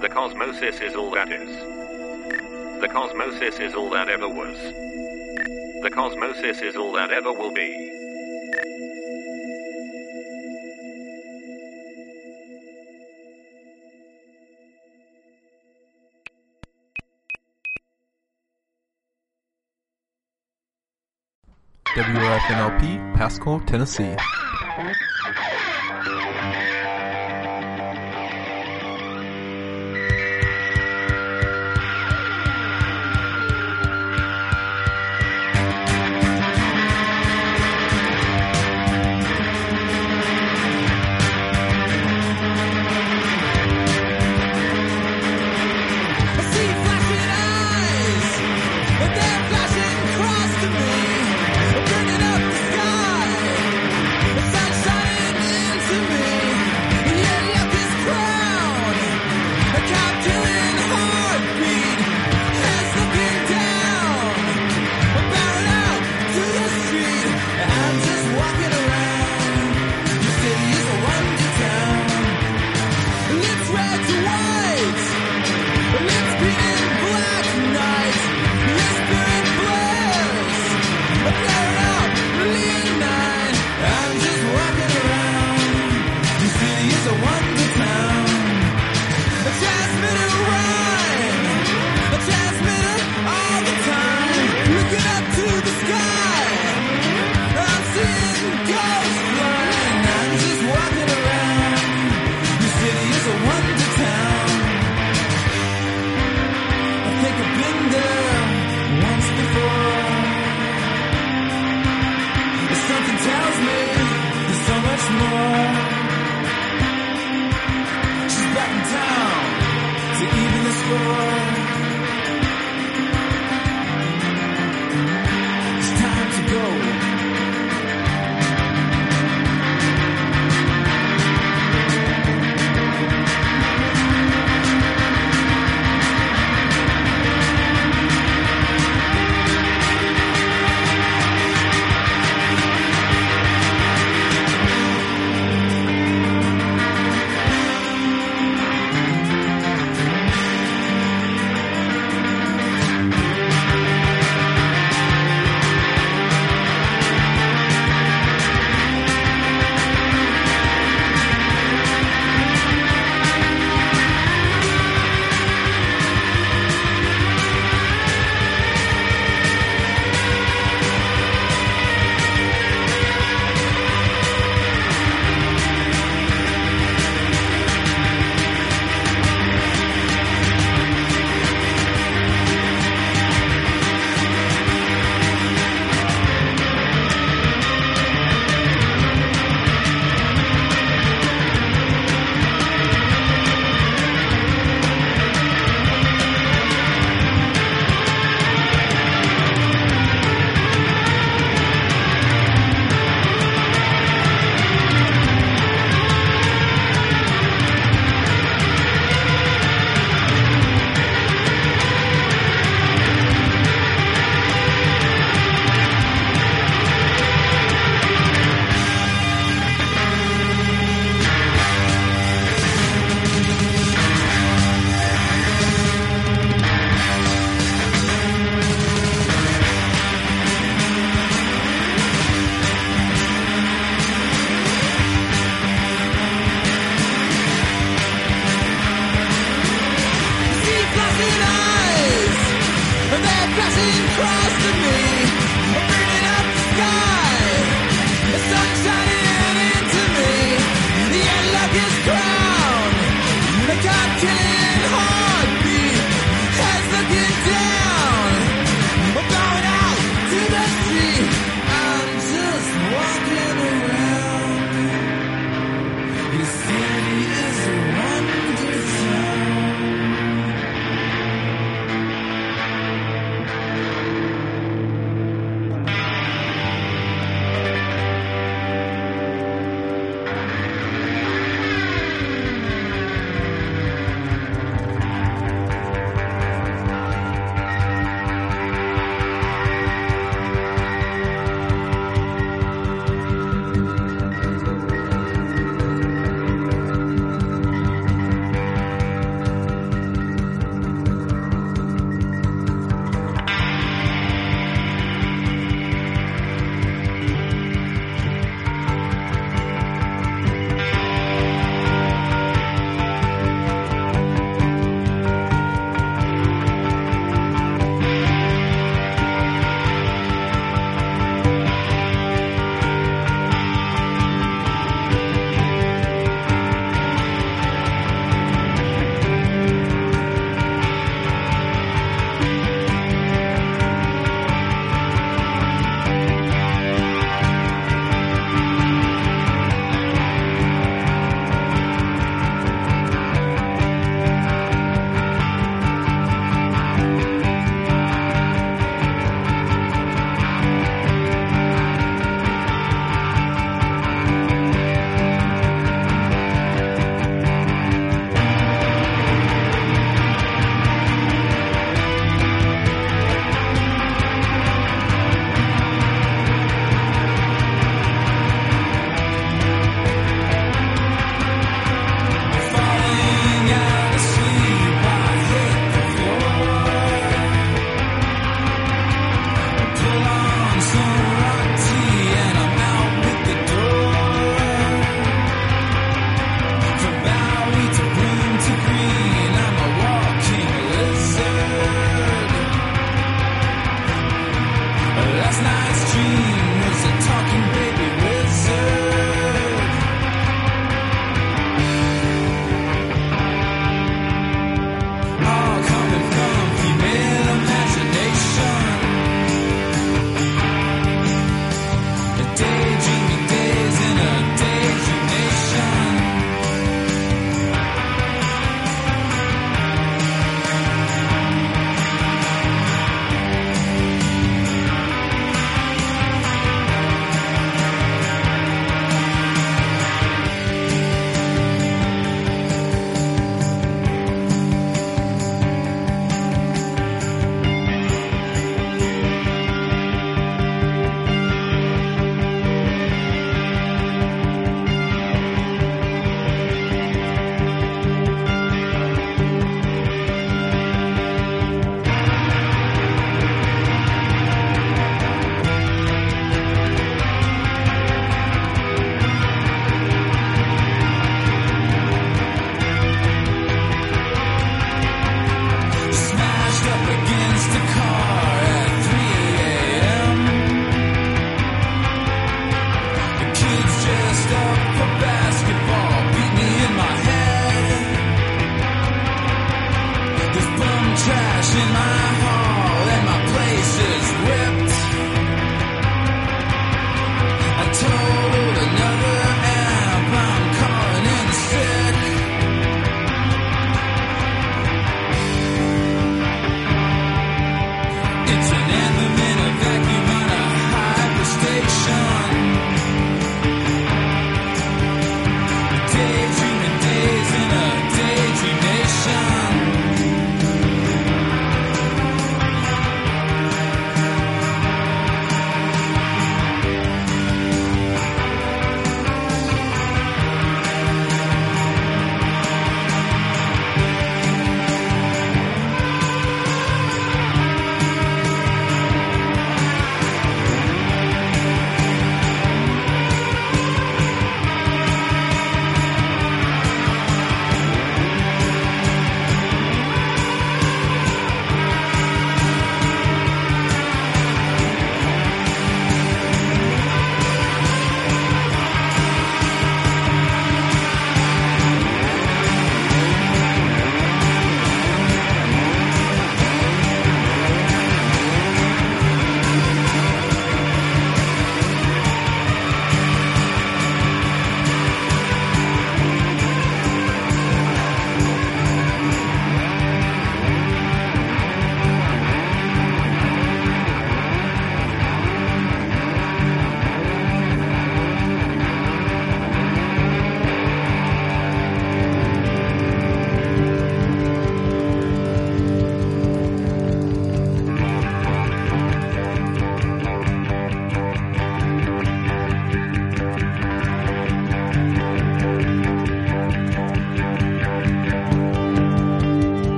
The 0.00 0.08
cosmosis 0.08 0.80
is 0.80 0.94
all 0.94 1.10
that 1.10 1.30
is. 1.30 1.50
The 2.80 2.88
cosmosis 2.88 3.60
is 3.60 3.74
all 3.74 3.90
that 3.90 4.08
ever 4.08 4.26
was. 4.26 4.56
The 5.82 5.90
cosmosis 5.90 6.62
is 6.62 6.76
all 6.76 6.92
that 6.92 7.10
ever 7.10 7.34
will 7.34 7.52
be. 7.52 7.85
NLP, 22.42 22.98
Pasquo, 23.14 23.60
Tennessee. 23.66 24.16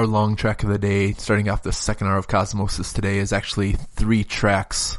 our 0.00 0.06
long 0.06 0.34
track 0.34 0.62
of 0.62 0.70
the 0.70 0.78
day, 0.78 1.12
starting 1.12 1.50
off 1.50 1.62
the 1.62 1.72
second 1.72 2.06
hour 2.06 2.16
of 2.16 2.26
Cosmosis 2.26 2.94
today, 2.94 3.18
is 3.18 3.34
actually 3.34 3.72
three 3.72 4.24
tracks. 4.24 4.96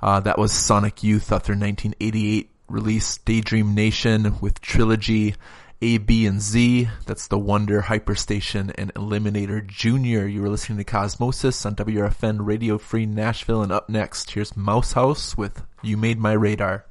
Uh, 0.00 0.20
that 0.20 0.38
was 0.38 0.54
Sonic 0.54 1.02
Youth 1.02 1.30
off 1.30 1.44
their 1.44 1.54
1988 1.54 2.50
release, 2.66 3.18
Daydream 3.18 3.74
Nation, 3.74 4.36
with 4.40 4.62
Trilogy, 4.62 5.34
A, 5.82 5.98
B, 5.98 6.24
and 6.24 6.40
Z. 6.40 6.88
That's 7.04 7.28
The 7.28 7.38
Wonder, 7.38 7.82
Hyperstation, 7.82 8.72
and 8.78 8.94
Eliminator 8.94 9.66
Jr. 9.66 10.26
You 10.26 10.40
were 10.40 10.48
listening 10.48 10.78
to 10.78 10.84
Cosmosis 10.84 11.66
on 11.66 11.76
WRFN 11.76 12.38
Radio 12.40 12.78
Free 12.78 13.04
Nashville, 13.04 13.60
and 13.60 13.70
up 13.70 13.90
next, 13.90 14.30
here's 14.30 14.56
Mouse 14.56 14.94
House 14.94 15.36
with 15.36 15.62
You 15.82 15.98
Made 15.98 16.18
My 16.18 16.32
Radar. 16.32 16.86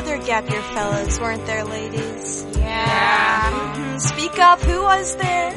other 0.00 0.16
gap 0.16 0.48
year 0.48 0.62
fellows, 0.62 1.20
weren't 1.20 1.44
there, 1.44 1.62
ladies? 1.62 2.46
Yeah. 2.56 3.50
Mm-hmm. 3.50 3.98
Speak 3.98 4.38
up, 4.38 4.58
who 4.60 4.82
was 4.82 5.14
there? 5.16 5.52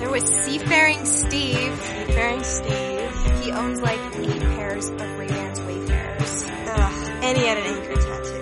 There 0.00 0.10
was 0.10 0.24
Seafaring 0.24 1.04
Steve. 1.04 1.80
Seafaring 1.80 2.42
Steve. 2.42 3.44
He 3.44 3.52
owns 3.52 3.80
like 3.80 4.00
eight 4.16 4.40
pairs 4.40 4.88
of 4.88 5.00
Ray-Bans 5.16 5.60
Wayfarers. 5.60 6.44
Ugh. 6.44 7.08
And 7.22 7.38
he 7.38 7.46
had 7.46 7.58
an 7.58 7.66
anchor 7.66 7.94
tattoo. 7.94 8.40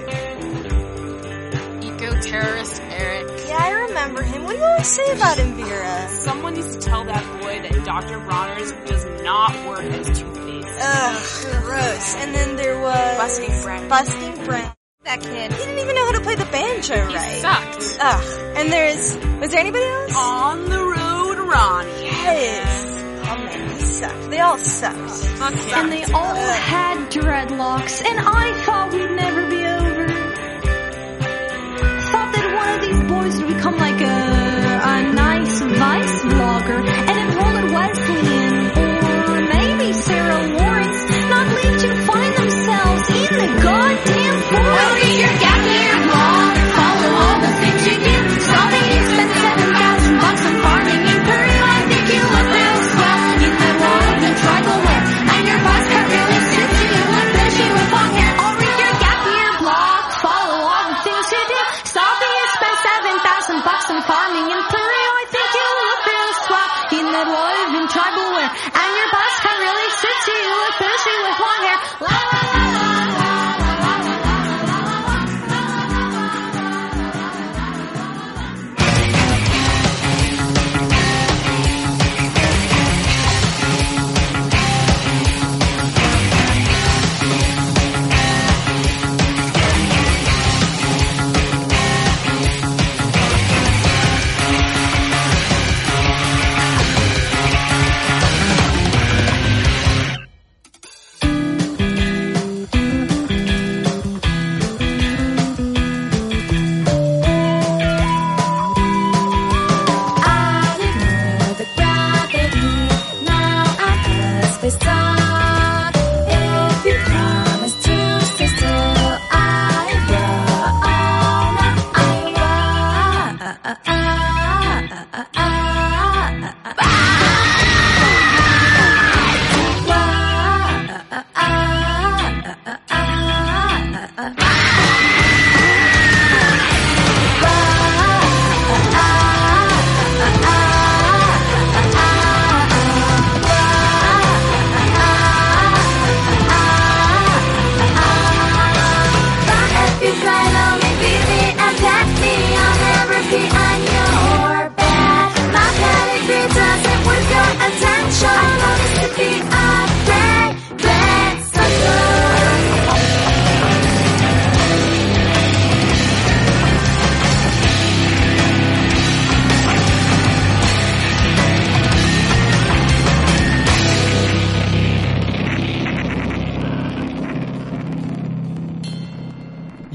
Eco-terrorist 1.86 2.80
Eric. 2.84 3.44
Yeah, 3.46 3.58
I 3.60 3.70
remember 3.88 4.22
him. 4.22 4.44
What 4.44 4.52
do 4.52 4.58
you 4.58 4.64
always 4.64 4.86
say 4.86 5.12
about 5.12 5.36
him, 5.36 5.54
Vera? 5.56 6.08
Someone 6.08 6.54
needs 6.54 6.74
to 6.76 6.80
tell 6.80 7.04
that 7.04 7.42
boy 7.42 7.60
that 7.60 7.84
Dr. 7.84 8.20
Bronner's 8.20 8.72
does 8.88 9.04
not 9.22 9.52
work 9.68 9.84
as 9.84 10.18
toothpaste. 10.18 10.78
Ugh, 10.80 11.62
gross. 11.62 12.14
And 12.14 12.34
then 12.34 12.56
there 12.56 12.80
was... 12.80 13.18
Busting 13.18 13.60
Brent. 13.60 13.88
Busting 13.90 14.44
Brent. 14.46 14.74
That 15.04 15.20
kid. 15.20 15.52
He 15.52 15.58
didn't 15.58 15.78
even 15.80 15.96
know 15.96 16.06
how 16.06 16.12
to 16.12 16.20
play 16.20 16.36
the 16.36 16.44
banjo 16.44 16.94
he 17.08 17.16
right. 17.16 17.40
Sucked. 17.40 17.98
Ugh. 18.00 18.56
And 18.56 18.72
there's 18.72 19.16
was 19.40 19.50
there 19.50 19.58
anybody 19.58 19.84
else? 19.84 20.14
On 20.16 20.64
the 20.70 20.78
road, 20.78 21.38
Ron. 21.48 21.86
Yes. 22.00 22.84
Oh 23.28 23.36
man, 23.36 23.68
he 23.70 23.78
sucked. 23.80 24.30
They 24.30 24.38
all 24.38 24.58
sucked. 24.58 25.42
And 25.74 25.90
they 25.90 26.04
all 26.04 26.36
had 26.36 27.10
dreadlocks, 27.10 28.00
and 28.04 28.20
I 28.20 28.52
thought 28.64 28.92
we'd 28.92 29.10
never 29.16 29.50
be 29.50 29.64
over. 29.64 30.06
Thought 32.12 32.30
that 32.34 32.46
one 32.54 32.68
of 32.76 32.80
these 32.86 33.02
boys 33.10 33.42
would 33.42 33.56
become 33.56 33.76
like 33.78 34.00
a 34.00 34.11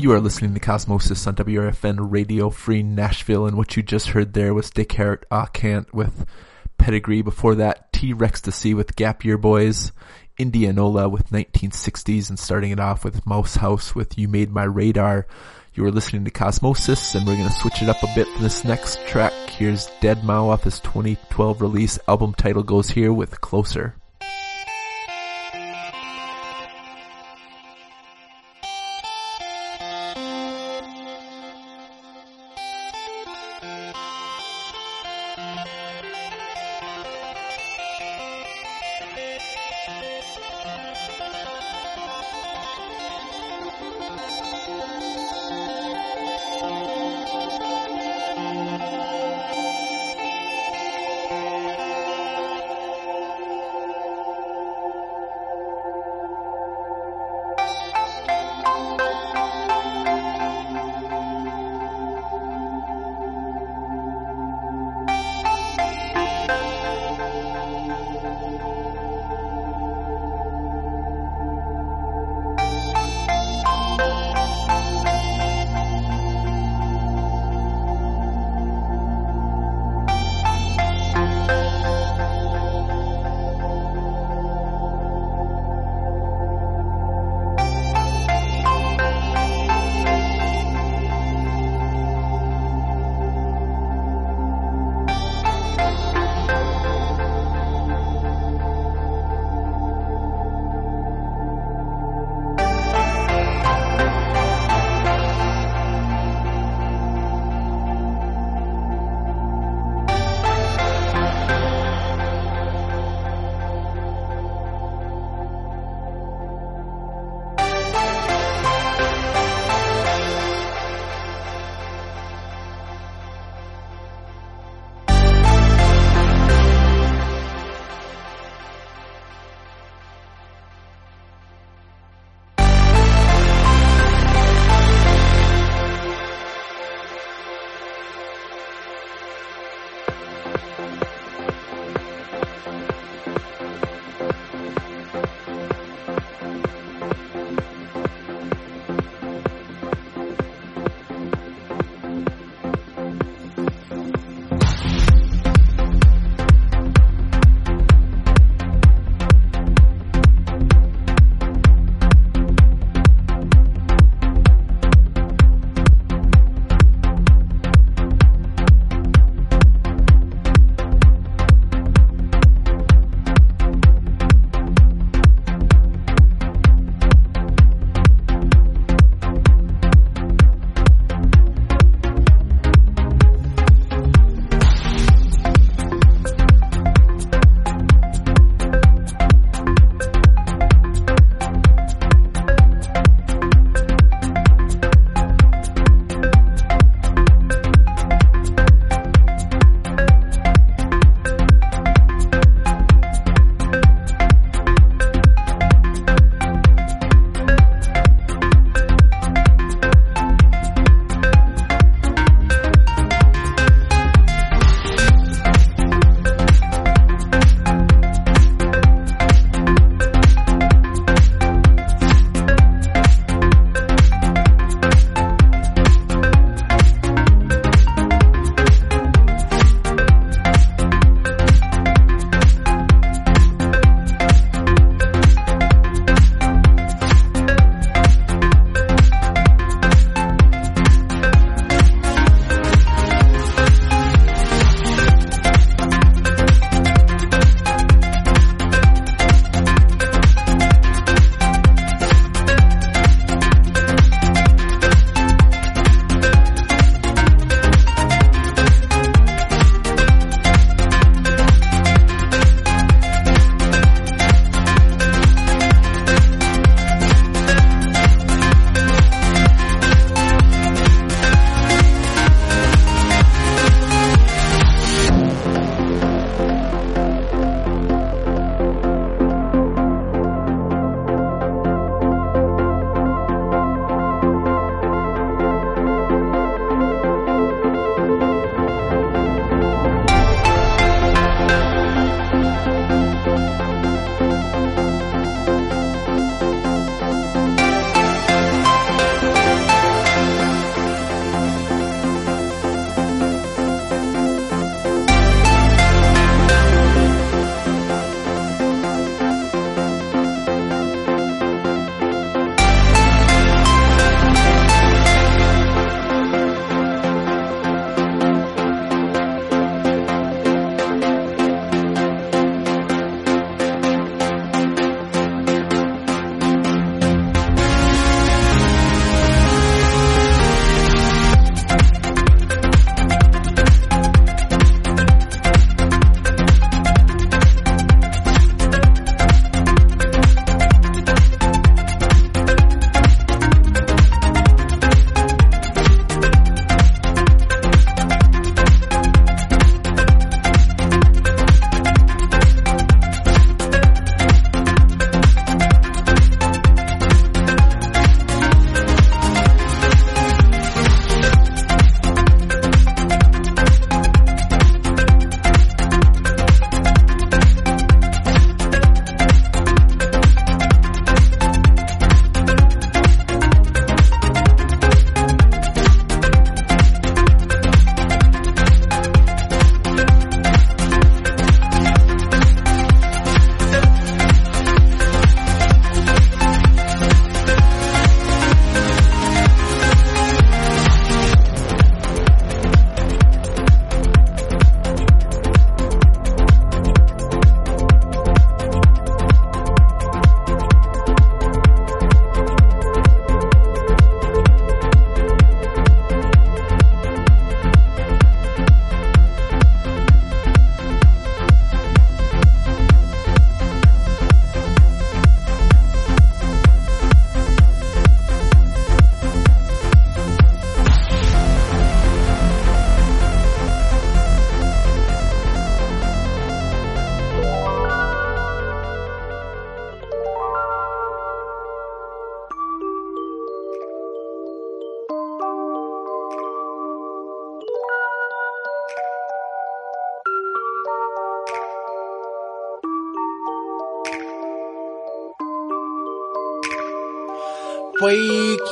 You 0.07 0.13
are 0.13 0.21
listening 0.21 0.53
to 0.53 0.61
Cosmosis 0.61 1.27
on 1.27 1.35
WRFN 1.35 1.97
Radio 1.99 2.49
Free 2.49 2.81
Nashville, 2.81 3.45
and 3.45 3.57
what 3.57 3.75
you 3.75 3.83
just 3.83 4.07
heard 4.07 4.31
there 4.31 4.53
was 4.53 4.69
Dick 4.69 4.93
Hart 4.93 5.25
Ah 5.29 5.49
with 5.91 6.25
Pedigree. 6.77 7.21
Before 7.21 7.55
that, 7.55 7.91
T 7.91 8.13
Rex 8.13 8.39
to 8.43 8.53
See 8.53 8.73
with 8.73 8.95
Gap 8.95 9.25
Year 9.25 9.37
Boys, 9.37 9.91
Indianola 10.37 11.09
with 11.09 11.31
1960s, 11.31 12.29
and 12.29 12.39
starting 12.39 12.71
it 12.71 12.79
off 12.79 13.03
with 13.03 13.25
Mouse 13.25 13.57
House 13.57 13.95
with 13.95 14.17
You 14.17 14.29
Made 14.29 14.49
My 14.49 14.63
Radar. 14.63 15.27
You 15.73 15.83
are 15.83 15.91
listening 15.91 16.23
to 16.23 16.31
Cosmosis, 16.31 17.13
and 17.13 17.27
we're 17.27 17.35
going 17.35 17.49
to 17.49 17.53
switch 17.55 17.81
it 17.81 17.89
up 17.89 18.01
a 18.01 18.15
bit 18.15 18.29
for 18.29 18.41
this 18.41 18.63
next 18.63 19.05
track. 19.07 19.33
Here's 19.49 19.87
deadmau5 19.99 20.29
off 20.29 20.63
his 20.63 20.79
2012 20.79 21.61
release. 21.61 21.99
Album 22.07 22.33
title 22.33 22.63
goes 22.63 22.91
here 22.91 23.11
with 23.11 23.41
Closer. 23.41 23.93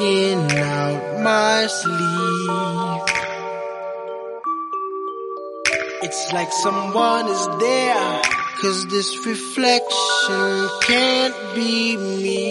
Out 0.01 1.21
my 1.21 1.67
sleeve. 1.67 3.01
It's 6.03 6.33
like 6.33 6.51
someone 6.51 7.27
is 7.27 7.47
there, 7.59 8.21
cause 8.61 8.87
this 8.87 9.25
reflection 9.25 10.69
can't 10.81 11.35
be 11.55 11.95
me. 11.95 12.49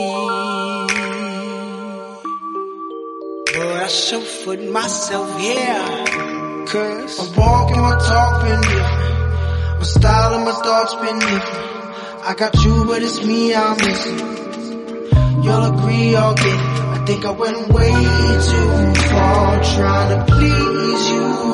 But 3.52 3.76
I 3.76 3.88
chauffeured 3.88 4.72
myself 4.72 5.38
here, 5.38 6.66
cause 6.66 7.18
my 7.18 7.36
walk 7.36 7.70
and 7.72 7.82
my 7.82 7.98
talk 8.08 8.42
been 8.42 8.60
different. 8.62 9.78
My 9.78 9.84
style 9.84 10.34
and 10.34 10.44
my 10.46 10.52
thoughts 10.52 10.94
been 10.94 11.18
different. 11.18 11.74
I 12.26 12.34
got 12.38 12.64
you, 12.64 12.84
but 12.86 13.02
it's 13.02 13.22
me 13.22 13.54
I'm 13.54 13.76
missing. 13.76 14.18
You'll 15.44 15.64
agree, 15.64 16.16
I'll 16.16 16.34
get 16.34 16.46
it. 16.46 16.73
I 17.04 17.06
think 17.06 17.26
I 17.26 17.32
went 17.32 17.68
way 17.68 17.92
too 17.92 18.94
far 19.10 19.62
trying 19.62 20.10
to 20.16 20.32
please 20.32 21.10
you. 21.10 21.52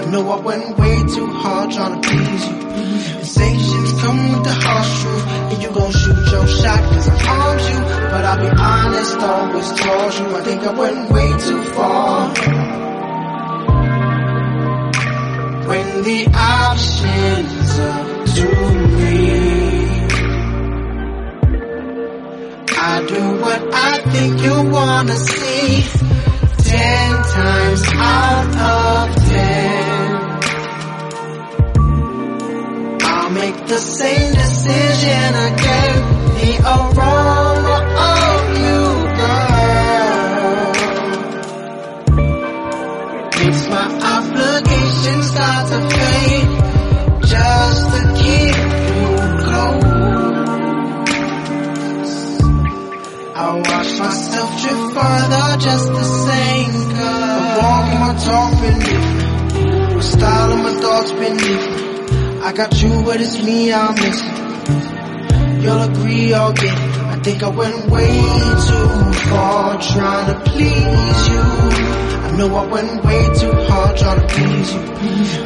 I 0.00 0.06
know 0.10 0.30
I 0.30 0.40
went 0.40 0.78
way 0.78 0.96
too 1.14 1.26
hard 1.26 1.70
trying 1.70 2.00
to 2.00 2.08
please 2.08 2.48
you. 2.48 2.60
Sensations 3.22 4.00
come 4.00 4.32
with 4.32 4.44
the 4.44 4.54
harsh 4.54 5.02
truth, 5.02 5.26
and 5.52 5.62
you 5.62 5.68
gon' 5.68 5.92
shoot 5.92 6.32
your 6.32 6.46
shot 6.46 6.80
cause 6.88 7.08
I 7.10 7.18
harmed 7.18 7.60
you. 7.60 7.78
But 8.08 8.24
I'll 8.24 8.40
be 8.40 8.48
honest, 8.58 9.18
always 9.18 9.68
told 9.68 10.14
you. 10.18 10.34
I 10.34 10.40
think 10.44 10.62
I 10.62 10.72
went 10.72 11.10
way 11.10 11.28
too 11.44 11.62
far. 11.74 12.28
When 15.68 16.02
the 16.04 16.26
options 16.32 17.78
are 17.80 18.26
too 18.34 18.96
me. 18.96 19.35
Do 23.06 23.22
what 23.40 23.62
I 23.72 23.98
think 24.12 24.42
you 24.42 24.62
wanna 24.70 25.16
see. 25.16 25.84
Ten 26.58 27.22
times 27.22 27.82
out 27.94 28.56
of 28.74 29.14
ten, 29.28 30.06
I'll 33.02 33.30
make 33.30 33.66
the 33.66 33.78
same 33.78 34.32
decision 34.34 35.34
again. 35.50 35.96
The 36.36 36.52
aroma 36.74 37.76
of 38.12 38.40
you, 38.64 38.82
girl, 39.20 40.72
makes 43.38 43.62
my 43.68 43.86
obligation 44.16 45.18
start 45.22 45.64
to 45.70 45.78
fade. 45.96 46.50
Just 47.26 47.82
to 47.92 48.00
keep 48.22 48.56
watch 53.98 54.08
myself 54.08 54.50
drift 54.60 54.94
further 54.94 55.56
just 55.58 55.86
the 55.86 56.04
same 56.04 56.72
cause 56.72 57.30
My 57.30 57.58
walk 57.58 57.86
my 58.00 58.14
talk 58.24 58.60
been 58.62 58.78
different 58.78 59.94
My 59.94 60.00
style 60.00 60.52
and 60.52 60.62
my 60.62 60.80
thoughts 60.80 61.12
been 61.12 61.36
different 61.36 62.42
I 62.42 62.52
got 62.52 62.82
you 62.82 63.02
but 63.04 63.20
it's 63.20 63.42
me 63.42 63.72
I'm 63.72 63.94
missing. 63.94 65.62
You'll 65.62 65.82
agree 65.82 66.32
I'll 66.32 66.52
get 66.52 66.64
it 66.64 66.96
I 67.06 67.16
think 67.22 67.42
I 67.42 67.48
went 67.48 67.90
way 67.90 68.06
too 68.68 69.12
far 69.30 69.80
trying 69.80 70.26
to 70.34 70.50
please 70.50 71.28
you 71.28 72.15
Know 72.36 72.54
I 72.54 72.66
went 72.66 73.02
way 73.02 73.24
too 73.40 73.50
hard 73.50 73.96
trying 73.96 74.20
to 74.20 74.26
please 74.34 74.74
you. 74.74 74.86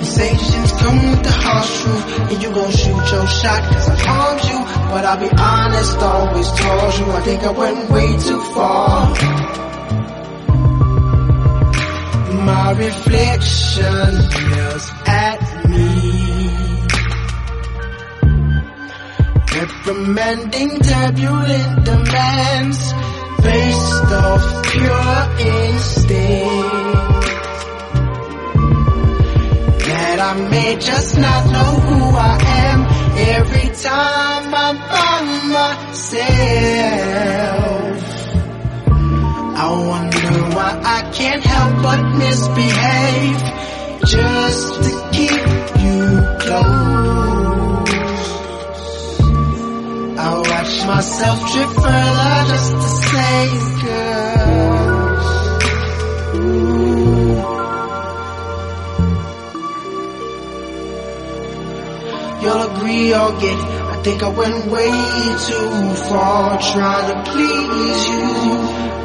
Sensations 0.03 0.73
come 0.73 1.11
with 1.11 1.23
the 1.23 1.31
harsh 1.31 1.83
truth 1.83 2.33
And 2.33 2.43
you 2.43 2.51
gon' 2.53 2.73
shoot 2.73 3.12
your 3.12 3.27
shot 3.29 3.62
cause 3.62 3.89
I 3.89 3.97
harmed 3.97 4.45
you 4.51 4.59
But 4.91 5.05
I'll 5.05 5.21
be 5.21 5.31
honest, 5.39 5.99
always 5.99 6.49
told 6.49 6.99
you 6.99 7.07
I 7.12 7.21
think 7.21 7.43
I 7.45 7.51
went 7.53 7.91
way 7.91 8.09
too 8.19 8.43
far. 8.55 9.15
My 12.45 12.73
reflection 12.73 14.11
yells 14.51 14.91
at 15.07 15.41
me. 15.69 16.51
Reprimanding 19.61 20.81
turbulent 20.81 21.85
demands 21.85 22.93
Based 23.43 24.12
off 24.25 24.45
pure 24.71 25.19
instinct 25.39 27.01
that 29.87 30.19
I 30.21 30.49
may 30.51 30.77
just 30.77 31.19
not 31.19 31.43
know 31.55 31.73
who 31.87 31.99
I 32.17 32.39
am 32.65 32.79
every 33.37 33.69
time 33.75 34.55
I'm 34.55 34.77
by 34.93 35.21
myself. 35.57 36.21
I 39.62 39.67
wonder 39.91 40.33
why 40.57 40.71
I 40.85 41.11
can't 41.12 41.45
help 41.45 41.83
but 41.83 42.01
misbehave 42.17 43.41
just 44.07 44.83
to 44.85 44.91
keep 45.12 45.43
you 45.83 46.01
close. 46.41 46.80
I 50.23 50.37
watch 50.37 50.87
myself 50.87 51.39
drift 51.53 51.75
further 51.75 52.45
just 52.53 52.73
to 52.73 52.89
say, 53.09 53.41
girls. 53.83 55.29
You'll 62.43 62.63
agree 62.71 63.13
I'll 63.15 63.41
get 63.41 63.59
it. 63.59 63.65
I 63.93 64.03
think 64.03 64.23
I 64.23 64.29
went 64.29 64.67
way 64.67 64.91
too 65.49 65.95
far 66.09 66.59
trying 66.59 67.07
to 67.13 67.31
please 67.31 68.09
you. 68.11 68.99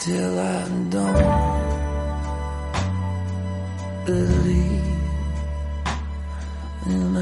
Until 0.00 0.38
I 0.38 0.68
don't 0.90 1.16
believe 4.06 4.86
in 6.86 7.12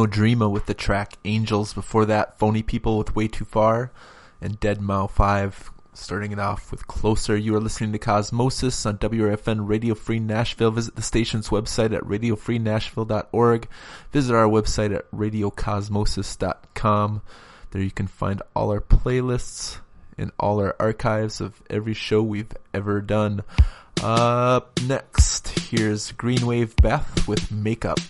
Nino 0.00 0.10
Dreama 0.10 0.50
with 0.50 0.64
the 0.64 0.72
track 0.72 1.18
Angels. 1.26 1.74
Before 1.74 2.06
that, 2.06 2.38
Phony 2.38 2.62
People 2.62 2.96
with 2.96 3.14
Way 3.14 3.28
Too 3.28 3.44
Far 3.44 3.92
and 4.40 4.58
deadmau5 4.58 5.72
starting 5.92 6.32
it 6.32 6.38
off 6.38 6.70
with 6.70 6.86
Closer. 6.86 7.36
You 7.36 7.54
are 7.56 7.60
listening 7.60 7.92
to 7.92 7.98
Cosmosis 7.98 8.86
on 8.86 8.96
WRFN 8.96 9.68
Radio 9.68 9.94
Free 9.94 10.18
Nashville. 10.18 10.70
Visit 10.70 10.96
the 10.96 11.02
station's 11.02 11.50
website 11.50 11.94
at 11.94 12.02
radiofreenashville.org. 12.04 13.68
Visit 14.10 14.34
our 14.34 14.48
website 14.48 14.96
at 14.96 15.10
radiocosmosis.com. 15.10 17.20
There 17.72 17.82
you 17.82 17.90
can 17.90 18.06
find 18.06 18.40
all 18.56 18.70
our 18.70 18.80
playlists 18.80 19.80
and 20.16 20.32
all 20.38 20.60
our 20.60 20.74
archives 20.80 21.42
of 21.42 21.62
every 21.68 21.92
show 21.92 22.22
we've 22.22 22.56
ever 22.72 23.02
done. 23.02 23.42
Up 24.02 24.80
next, 24.80 25.58
here's 25.58 26.12
Green 26.12 26.46
Wave 26.46 26.74
Beth 26.76 27.28
with 27.28 27.52
Makeup. 27.52 28.00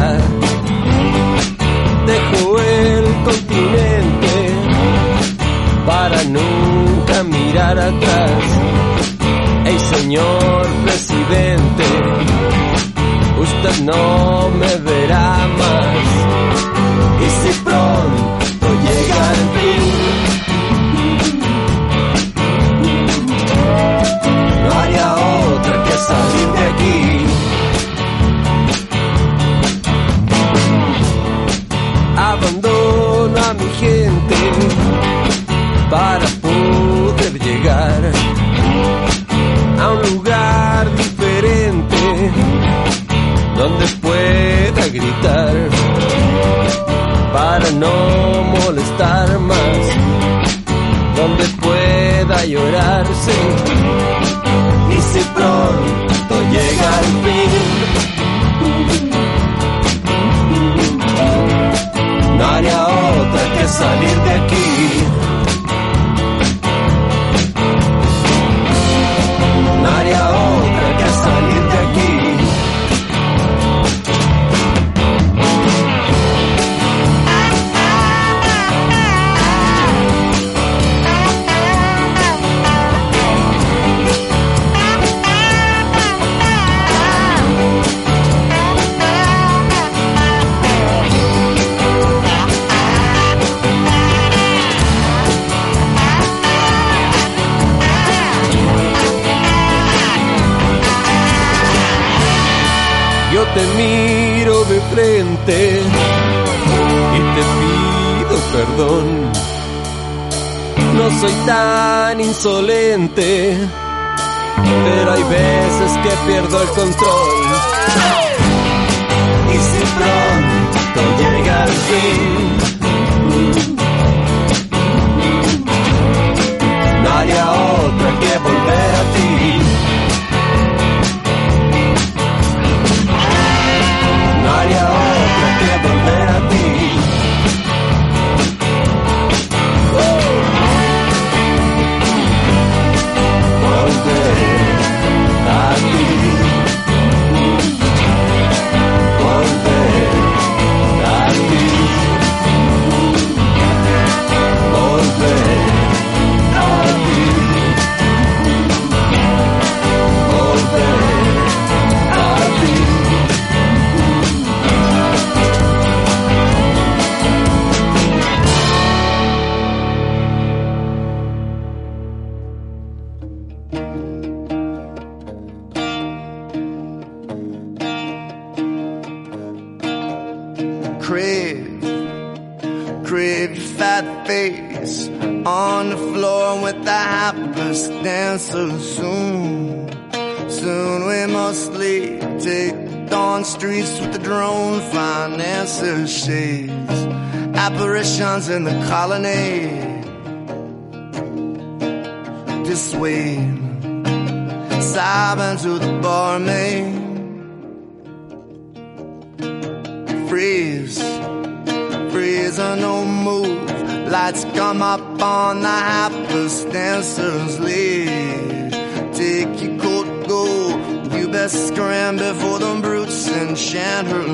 side. 0.00 0.49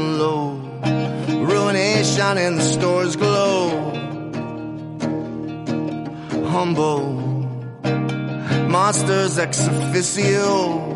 low. 0.06 0.52
Ruination 1.28 2.38
in 2.38 2.56
the 2.56 2.62
store's 2.62 3.16
glow. 3.16 3.92
Humble 6.46 7.26
monsters 8.68 9.38
ex 9.38 9.66
officio. 9.68 10.94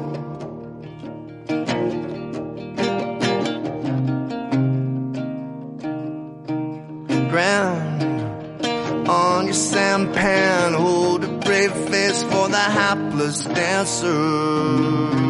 Ground 7.31 9.09
on 9.09 9.47
your 9.47 9.55
sampan, 9.55 10.74
hold 10.74 11.24
a 11.24 11.28
brave 11.39 11.73
face 11.73 12.23
for 12.24 12.49
the 12.49 12.65
hapless 12.78 13.45
dancer. 13.45 15.20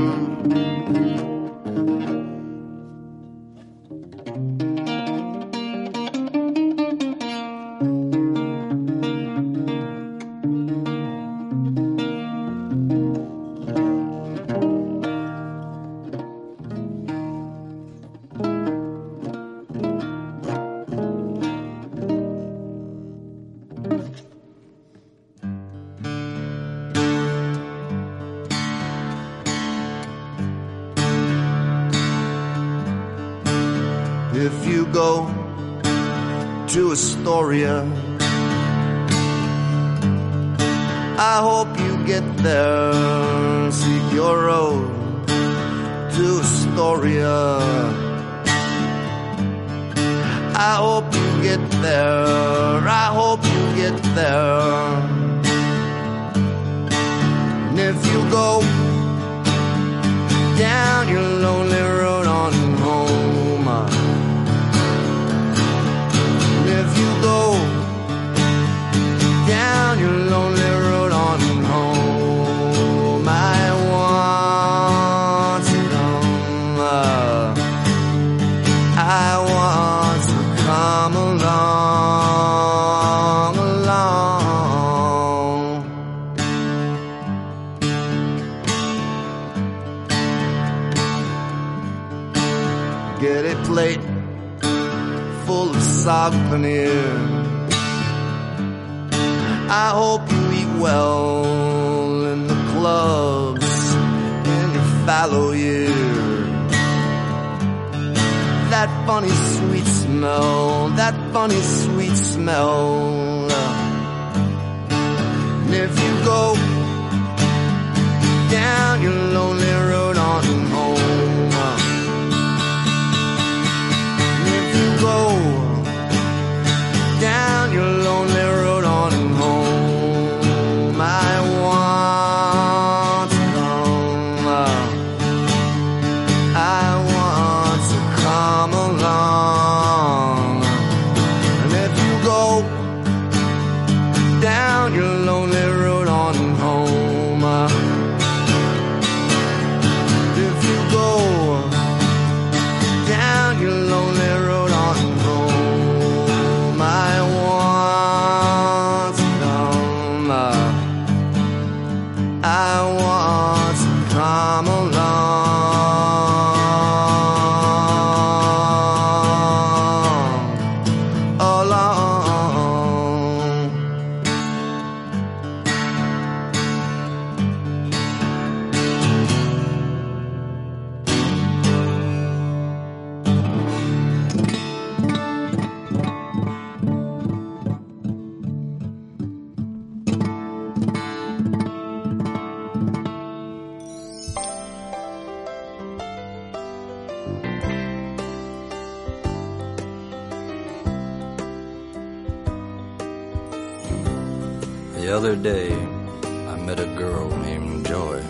The 205.01 205.17
other 205.17 205.35
day, 205.35 205.73
I 205.73 206.57
met 206.57 206.79
a 206.79 206.85
girl 206.95 207.31
named 207.39 207.87
Joy. 207.87 208.21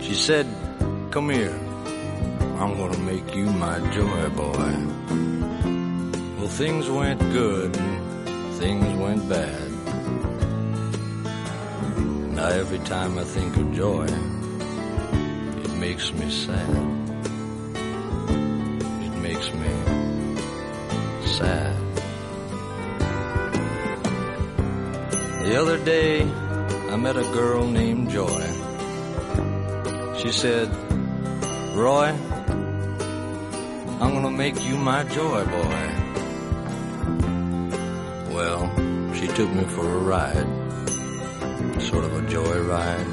She 0.00 0.14
said, 0.14 0.46
Come 1.10 1.28
here. 1.28 1.54
I'm 2.58 2.78
gonna 2.78 2.96
make 2.96 3.34
you 3.36 3.44
my 3.44 3.78
joy 3.92 4.30
boy. 4.30 4.72
Well, 6.38 6.48
things 6.48 6.88
went 6.88 7.20
good, 7.30 7.76
things 8.58 8.88
went 8.98 9.28
bad. 9.28 9.70
Now, 12.36 12.48
every 12.48 12.80
time 12.80 13.18
I 13.18 13.24
think 13.24 13.54
of 13.58 13.70
joy, 13.74 14.06
it 15.64 15.74
makes 15.74 16.10
me 16.14 16.30
sad. 16.30 16.74
It 19.06 19.14
makes 19.20 19.52
me 19.52 19.72
sad. 21.36 21.67
The 25.48 25.56
other 25.56 25.78
day, 25.82 26.20
I 26.90 26.96
met 26.96 27.16
a 27.16 27.22
girl 27.22 27.66
named 27.66 28.10
Joy. 28.10 28.44
She 30.18 30.30
said, 30.30 30.68
Roy, 31.74 32.08
I'm 33.98 34.12
gonna 34.12 34.30
make 34.30 34.62
you 34.62 34.76
my 34.76 35.04
joy 35.04 35.46
boy. 35.46 35.84
Well, 38.34 38.68
she 39.14 39.26
took 39.28 39.50
me 39.50 39.64
for 39.64 39.88
a 39.88 39.98
ride, 40.12 40.48
sort 41.80 42.04
of 42.04 42.12
a 42.12 42.28
joy 42.28 42.60
ride. 42.74 43.08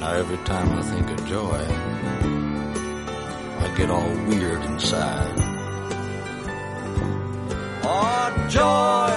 Now 0.00 0.14
every 0.14 0.38
time 0.38 0.68
I 0.80 0.82
think 0.82 1.10
of 1.10 1.26
joy, 1.28 1.64
I 3.64 3.74
get 3.76 3.88
all 3.88 4.10
weird 4.26 4.64
inside. 4.64 5.33
Joy 8.48 9.10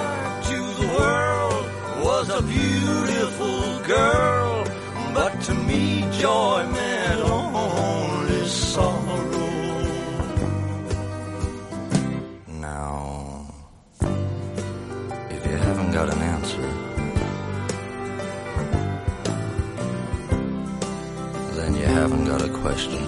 to 0.48 0.58
the 0.80 0.88
world 0.98 1.64
was 2.04 2.28
a 2.30 2.42
beautiful 2.42 3.80
girl, 3.86 4.64
but 5.14 5.40
to 5.42 5.54
me 5.54 6.00
joy 6.18 6.66
meant 6.72 7.20
only 7.20 8.46
sorrow. 8.46 9.06
Now, 12.46 13.46
if 15.30 15.46
you 15.46 15.56
haven't 15.56 15.92
got 15.92 16.12
an 16.14 16.20
answer, 16.20 16.68
then 21.56 21.74
you 21.74 21.84
haven't 21.84 22.24
got 22.24 22.42
a 22.42 22.48
question. 22.48 23.04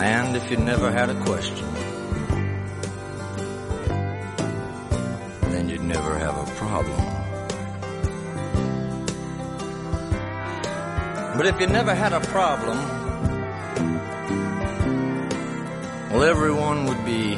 And 0.00 0.36
if 0.36 0.50
you 0.50 0.56
never 0.56 0.92
had 0.92 1.10
a 1.10 1.20
question, 1.24 1.67
But 11.38 11.46
if 11.46 11.60
you 11.60 11.68
never 11.68 11.94
had 11.94 12.12
a 12.12 12.18
problem, 12.18 12.78
well, 16.10 16.24
everyone 16.24 16.86
would 16.86 17.04
be 17.04 17.36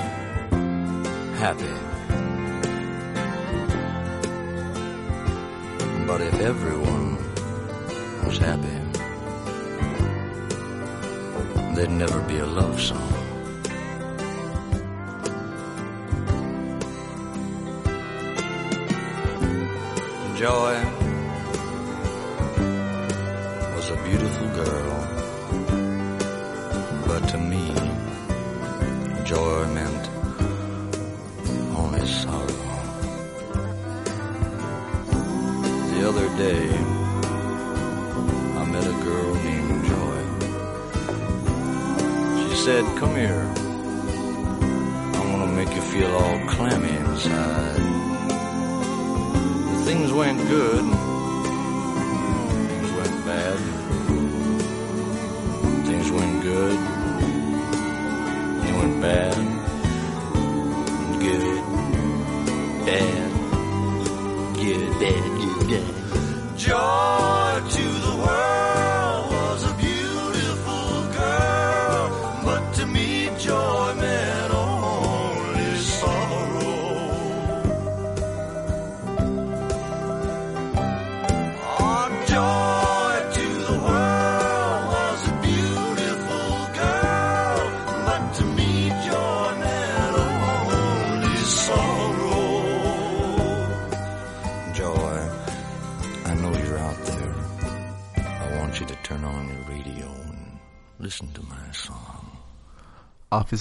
happy. 1.37 1.75
But 6.07 6.23
if 6.23 6.41
everyone 6.41 7.19
was 8.25 8.39
happy, 8.39 8.79
there'd 11.75 11.91
never 11.91 12.23
be 12.23 12.39
a 12.39 12.47
love 12.47 12.81
song. 12.81 13.20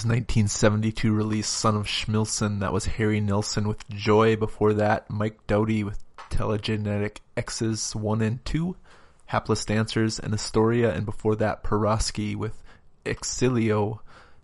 His 0.00 0.06
1972 0.06 1.12
release, 1.12 1.46
Son 1.46 1.76
of 1.76 1.84
Schmilson, 1.84 2.60
that 2.60 2.72
was 2.72 2.86
Harry 2.86 3.20
Nilsson 3.20 3.68
with 3.68 3.86
Joy. 3.90 4.34
Before 4.34 4.72
that, 4.72 5.10
Mike 5.10 5.46
Doughty 5.46 5.84
with 5.84 6.02
Telegenetic 6.30 7.18
X's 7.36 7.94
1 7.94 8.22
and 8.22 8.42
2, 8.46 8.76
Hapless 9.26 9.66
Dancers, 9.66 10.18
and 10.18 10.32
Astoria. 10.32 10.94
And 10.94 11.04
before 11.04 11.36
that, 11.36 11.62
Peroski 11.62 12.34
with 12.34 12.62
Exilio. 13.04 13.98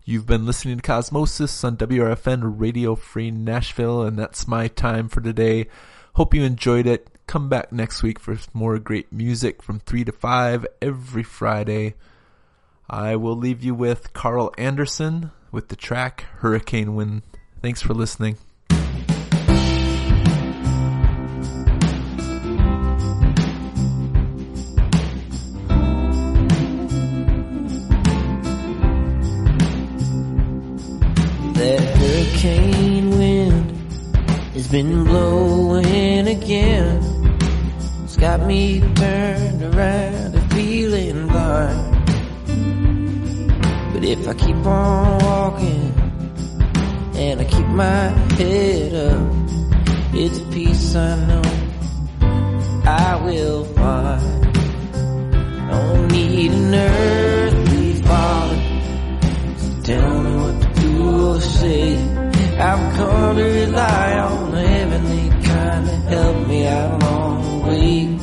You've 0.05 0.27
been 0.27 0.45
listening 0.45 0.77
to 0.77 0.83
Cosmosis 0.83 1.65
on 1.65 1.79
WRFN 1.79 2.61
Radio 2.61 2.95
Free 2.95 3.31
Nashville, 3.31 4.03
and 4.03 4.19
that's 4.19 4.47
my 4.47 4.69
time 4.69 5.09
for 5.09 5.23
today. 5.23 5.69
Hope 6.17 6.35
you 6.35 6.43
enjoyed 6.43 6.87
it. 6.87 7.09
Come 7.27 7.49
back 7.49 7.73
next 7.73 8.03
week 8.03 8.21
for 8.21 8.37
more 8.53 8.79
great 8.79 9.11
music 9.11 9.63
from 9.63 9.81
3 9.81 10.05
to 10.05 10.13
5 10.13 10.67
every 10.83 11.23
Friday. 11.23 11.95
I 12.91 13.17
will 13.17 13.37
leave 13.37 13.65
you 13.65 13.75
with 13.75 14.13
Carl 14.13 14.53
Anderson 14.59 15.31
with 15.51 15.69
the 15.69 15.77
track 15.77 16.27
Hurricane 16.39 16.95
Wind. 16.95 17.23
Thanks 17.63 17.83
for 17.83 17.95
listening. 17.95 18.37
That 31.55 31.81
hurricane 31.97 33.11
wind 33.11 33.71
has 34.53 34.69
been 34.69 35.05
blowing 35.05 36.29
again. 36.29 37.03
It's 38.05 38.17
got 38.17 38.41
me 38.47 38.81
turned 38.95 39.63
around 39.63 40.35
and 40.35 40.53
feeling 40.53 41.27
blind. 41.29 41.96
If 44.09 44.29
I 44.29 44.35
keep 44.35 44.65
on 44.65 45.19
walking 45.19 45.93
and 47.17 47.41
I 47.41 47.45
keep 47.45 47.67
my 47.67 48.07
head 48.39 48.95
up, 48.95 49.33
it's 50.15 50.39
a 50.39 50.45
peace 50.45 50.95
I 50.95 51.27
know 51.27 51.43
I 52.85 53.21
will 53.25 53.65
find. 53.65 54.45
Don't 55.71 56.13
need 56.13 56.53
an 56.53 56.73
earthly 56.73 57.95
father 58.03 58.63
to 59.59 59.83
tell 59.83 60.23
me 60.23 60.37
what 60.37 60.63
to 60.63 60.81
do 60.81 61.27
or 61.27 61.41
say. 61.41 61.97
I've 62.61 62.97
come 62.97 63.37
to 63.37 63.43
rely 63.43 64.19
on 64.21 64.53
heavenly 64.53 65.31
kind 65.43 65.85
to 65.85 65.97
help 66.15 66.47
me 66.47 66.65
out 66.69 67.03
along 67.03 67.43
the 67.43 67.67
way. 67.67 68.16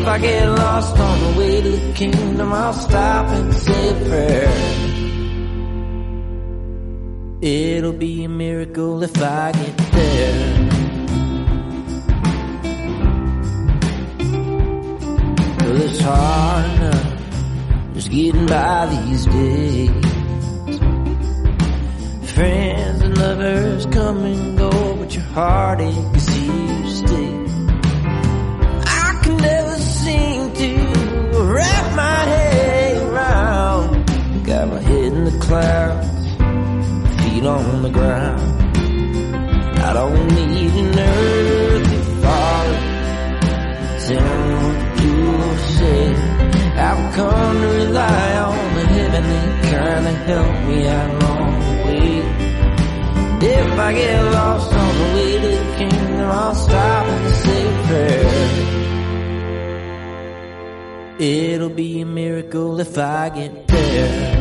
If 0.00 0.06
I 0.06 0.18
get 0.18 0.48
lost 0.48 0.98
on 0.98 1.20
the 1.20 1.38
way 1.38 1.60
to 1.60 1.70
the 1.72 1.92
kingdom, 1.92 2.54
I'll 2.54 2.72
stop 2.72 3.26
and 3.26 3.52
say 3.52 3.90
a 3.90 3.94
prayer. 4.08 4.50
It'll 7.42 7.92
be 7.92 8.24
a 8.24 8.28
miracle 8.30 9.02
if 9.02 9.22
I 9.22 9.52
get 9.52 9.76
there. 9.76 10.68
Well, 15.58 15.82
it's 15.82 16.00
hard 16.00 16.64
enough 16.76 17.92
just 17.92 18.10
getting 18.10 18.46
by 18.46 18.86
these 18.86 19.26
days. 19.26 19.90
Friends 22.32 23.02
and 23.02 23.18
lovers 23.18 23.84
come 23.84 24.24
and 24.24 24.56
go, 24.56 24.96
but 24.96 25.14
your 25.14 25.24
heartache 25.24 26.16
is 26.16 26.26
here 26.26 26.82
to 26.84 26.90
stay. 26.90 27.39
My 32.00 32.20
head 32.32 32.96
around. 33.08 33.86
Got 34.50 34.64
my 34.72 34.80
head 34.90 35.12
in 35.18 35.24
the 35.30 35.36
clouds, 35.46 36.08
feet 37.20 37.44
on 37.56 37.82
the 37.86 37.92
ground. 37.98 38.40
I 39.88 39.90
don't 39.98 40.26
need 40.38 40.72
an 40.82 40.98
earthly 40.98 42.02
father. 42.22 42.80
Tell 44.06 44.40
what 44.62 44.78
do 45.00 45.14
say. 45.78 46.04
I've 46.88 47.04
come 47.18 47.54
to 47.64 47.68
rely 47.82 48.30
on 48.48 48.64
the 48.76 48.84
heavenly 48.96 49.44
kind 49.70 50.04
to 50.08 50.14
help 50.30 50.56
me 50.68 50.78
out 50.96 51.10
along 51.14 51.52
the 51.66 51.74
way. 51.84 52.10
If 53.42 53.78
I 53.86 53.90
get 54.00 54.22
lost 54.36 54.70
on 54.82 54.92
the 55.00 55.08
way 55.14 55.32
to 55.44 55.50
the 55.56 55.68
kingdom, 55.78 56.28
I'll 56.40 56.54
stop 56.54 57.04
and 57.14 57.34
say 57.42 57.62
a 57.70 57.74
prayer. 57.86 58.89
It'll 61.20 61.68
be 61.68 62.00
a 62.00 62.06
miracle 62.06 62.80
if 62.80 62.96
I 62.96 63.28
get 63.28 63.68
there. 63.68 64.39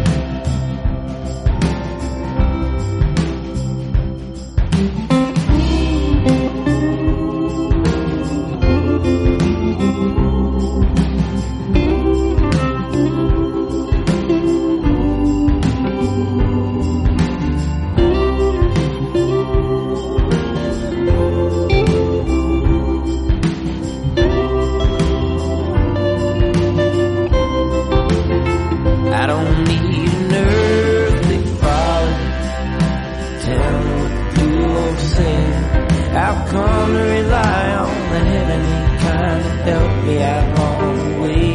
Come 36.89 36.97
to 36.97 37.03
rely 37.03 37.65
on 37.75 37.93
the 38.11 38.19
heavenly 38.33 38.81
kind 38.97 39.43
to 39.43 39.49
help 39.69 39.93
me 40.07 40.15
out 40.23 40.45
along 40.57 40.97
the 40.97 41.09
way. 41.21 41.49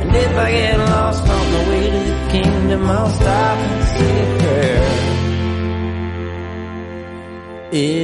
And 0.00 0.10
if 0.16 0.32
I 0.34 0.50
get 0.50 0.78
lost 0.78 1.28
on 1.28 1.52
the 1.52 1.58
way 1.68 1.90
to 1.90 1.98
the 2.10 2.16
kingdom, 2.30 2.82
I'll 2.86 3.10
stop 3.10 3.58
and 3.58 3.84
say 3.98 4.12
a 4.22 4.26
prayer. 4.40 4.86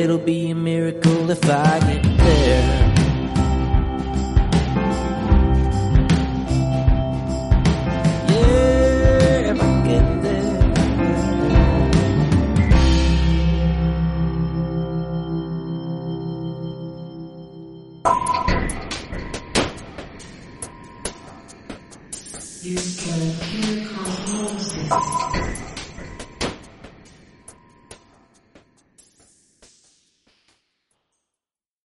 It'll 0.03 0.19
be 0.19 0.51
a 0.51 0.55
miracle 0.55 1.31
if 1.31 1.43
I 1.49 1.81
get 1.81 2.14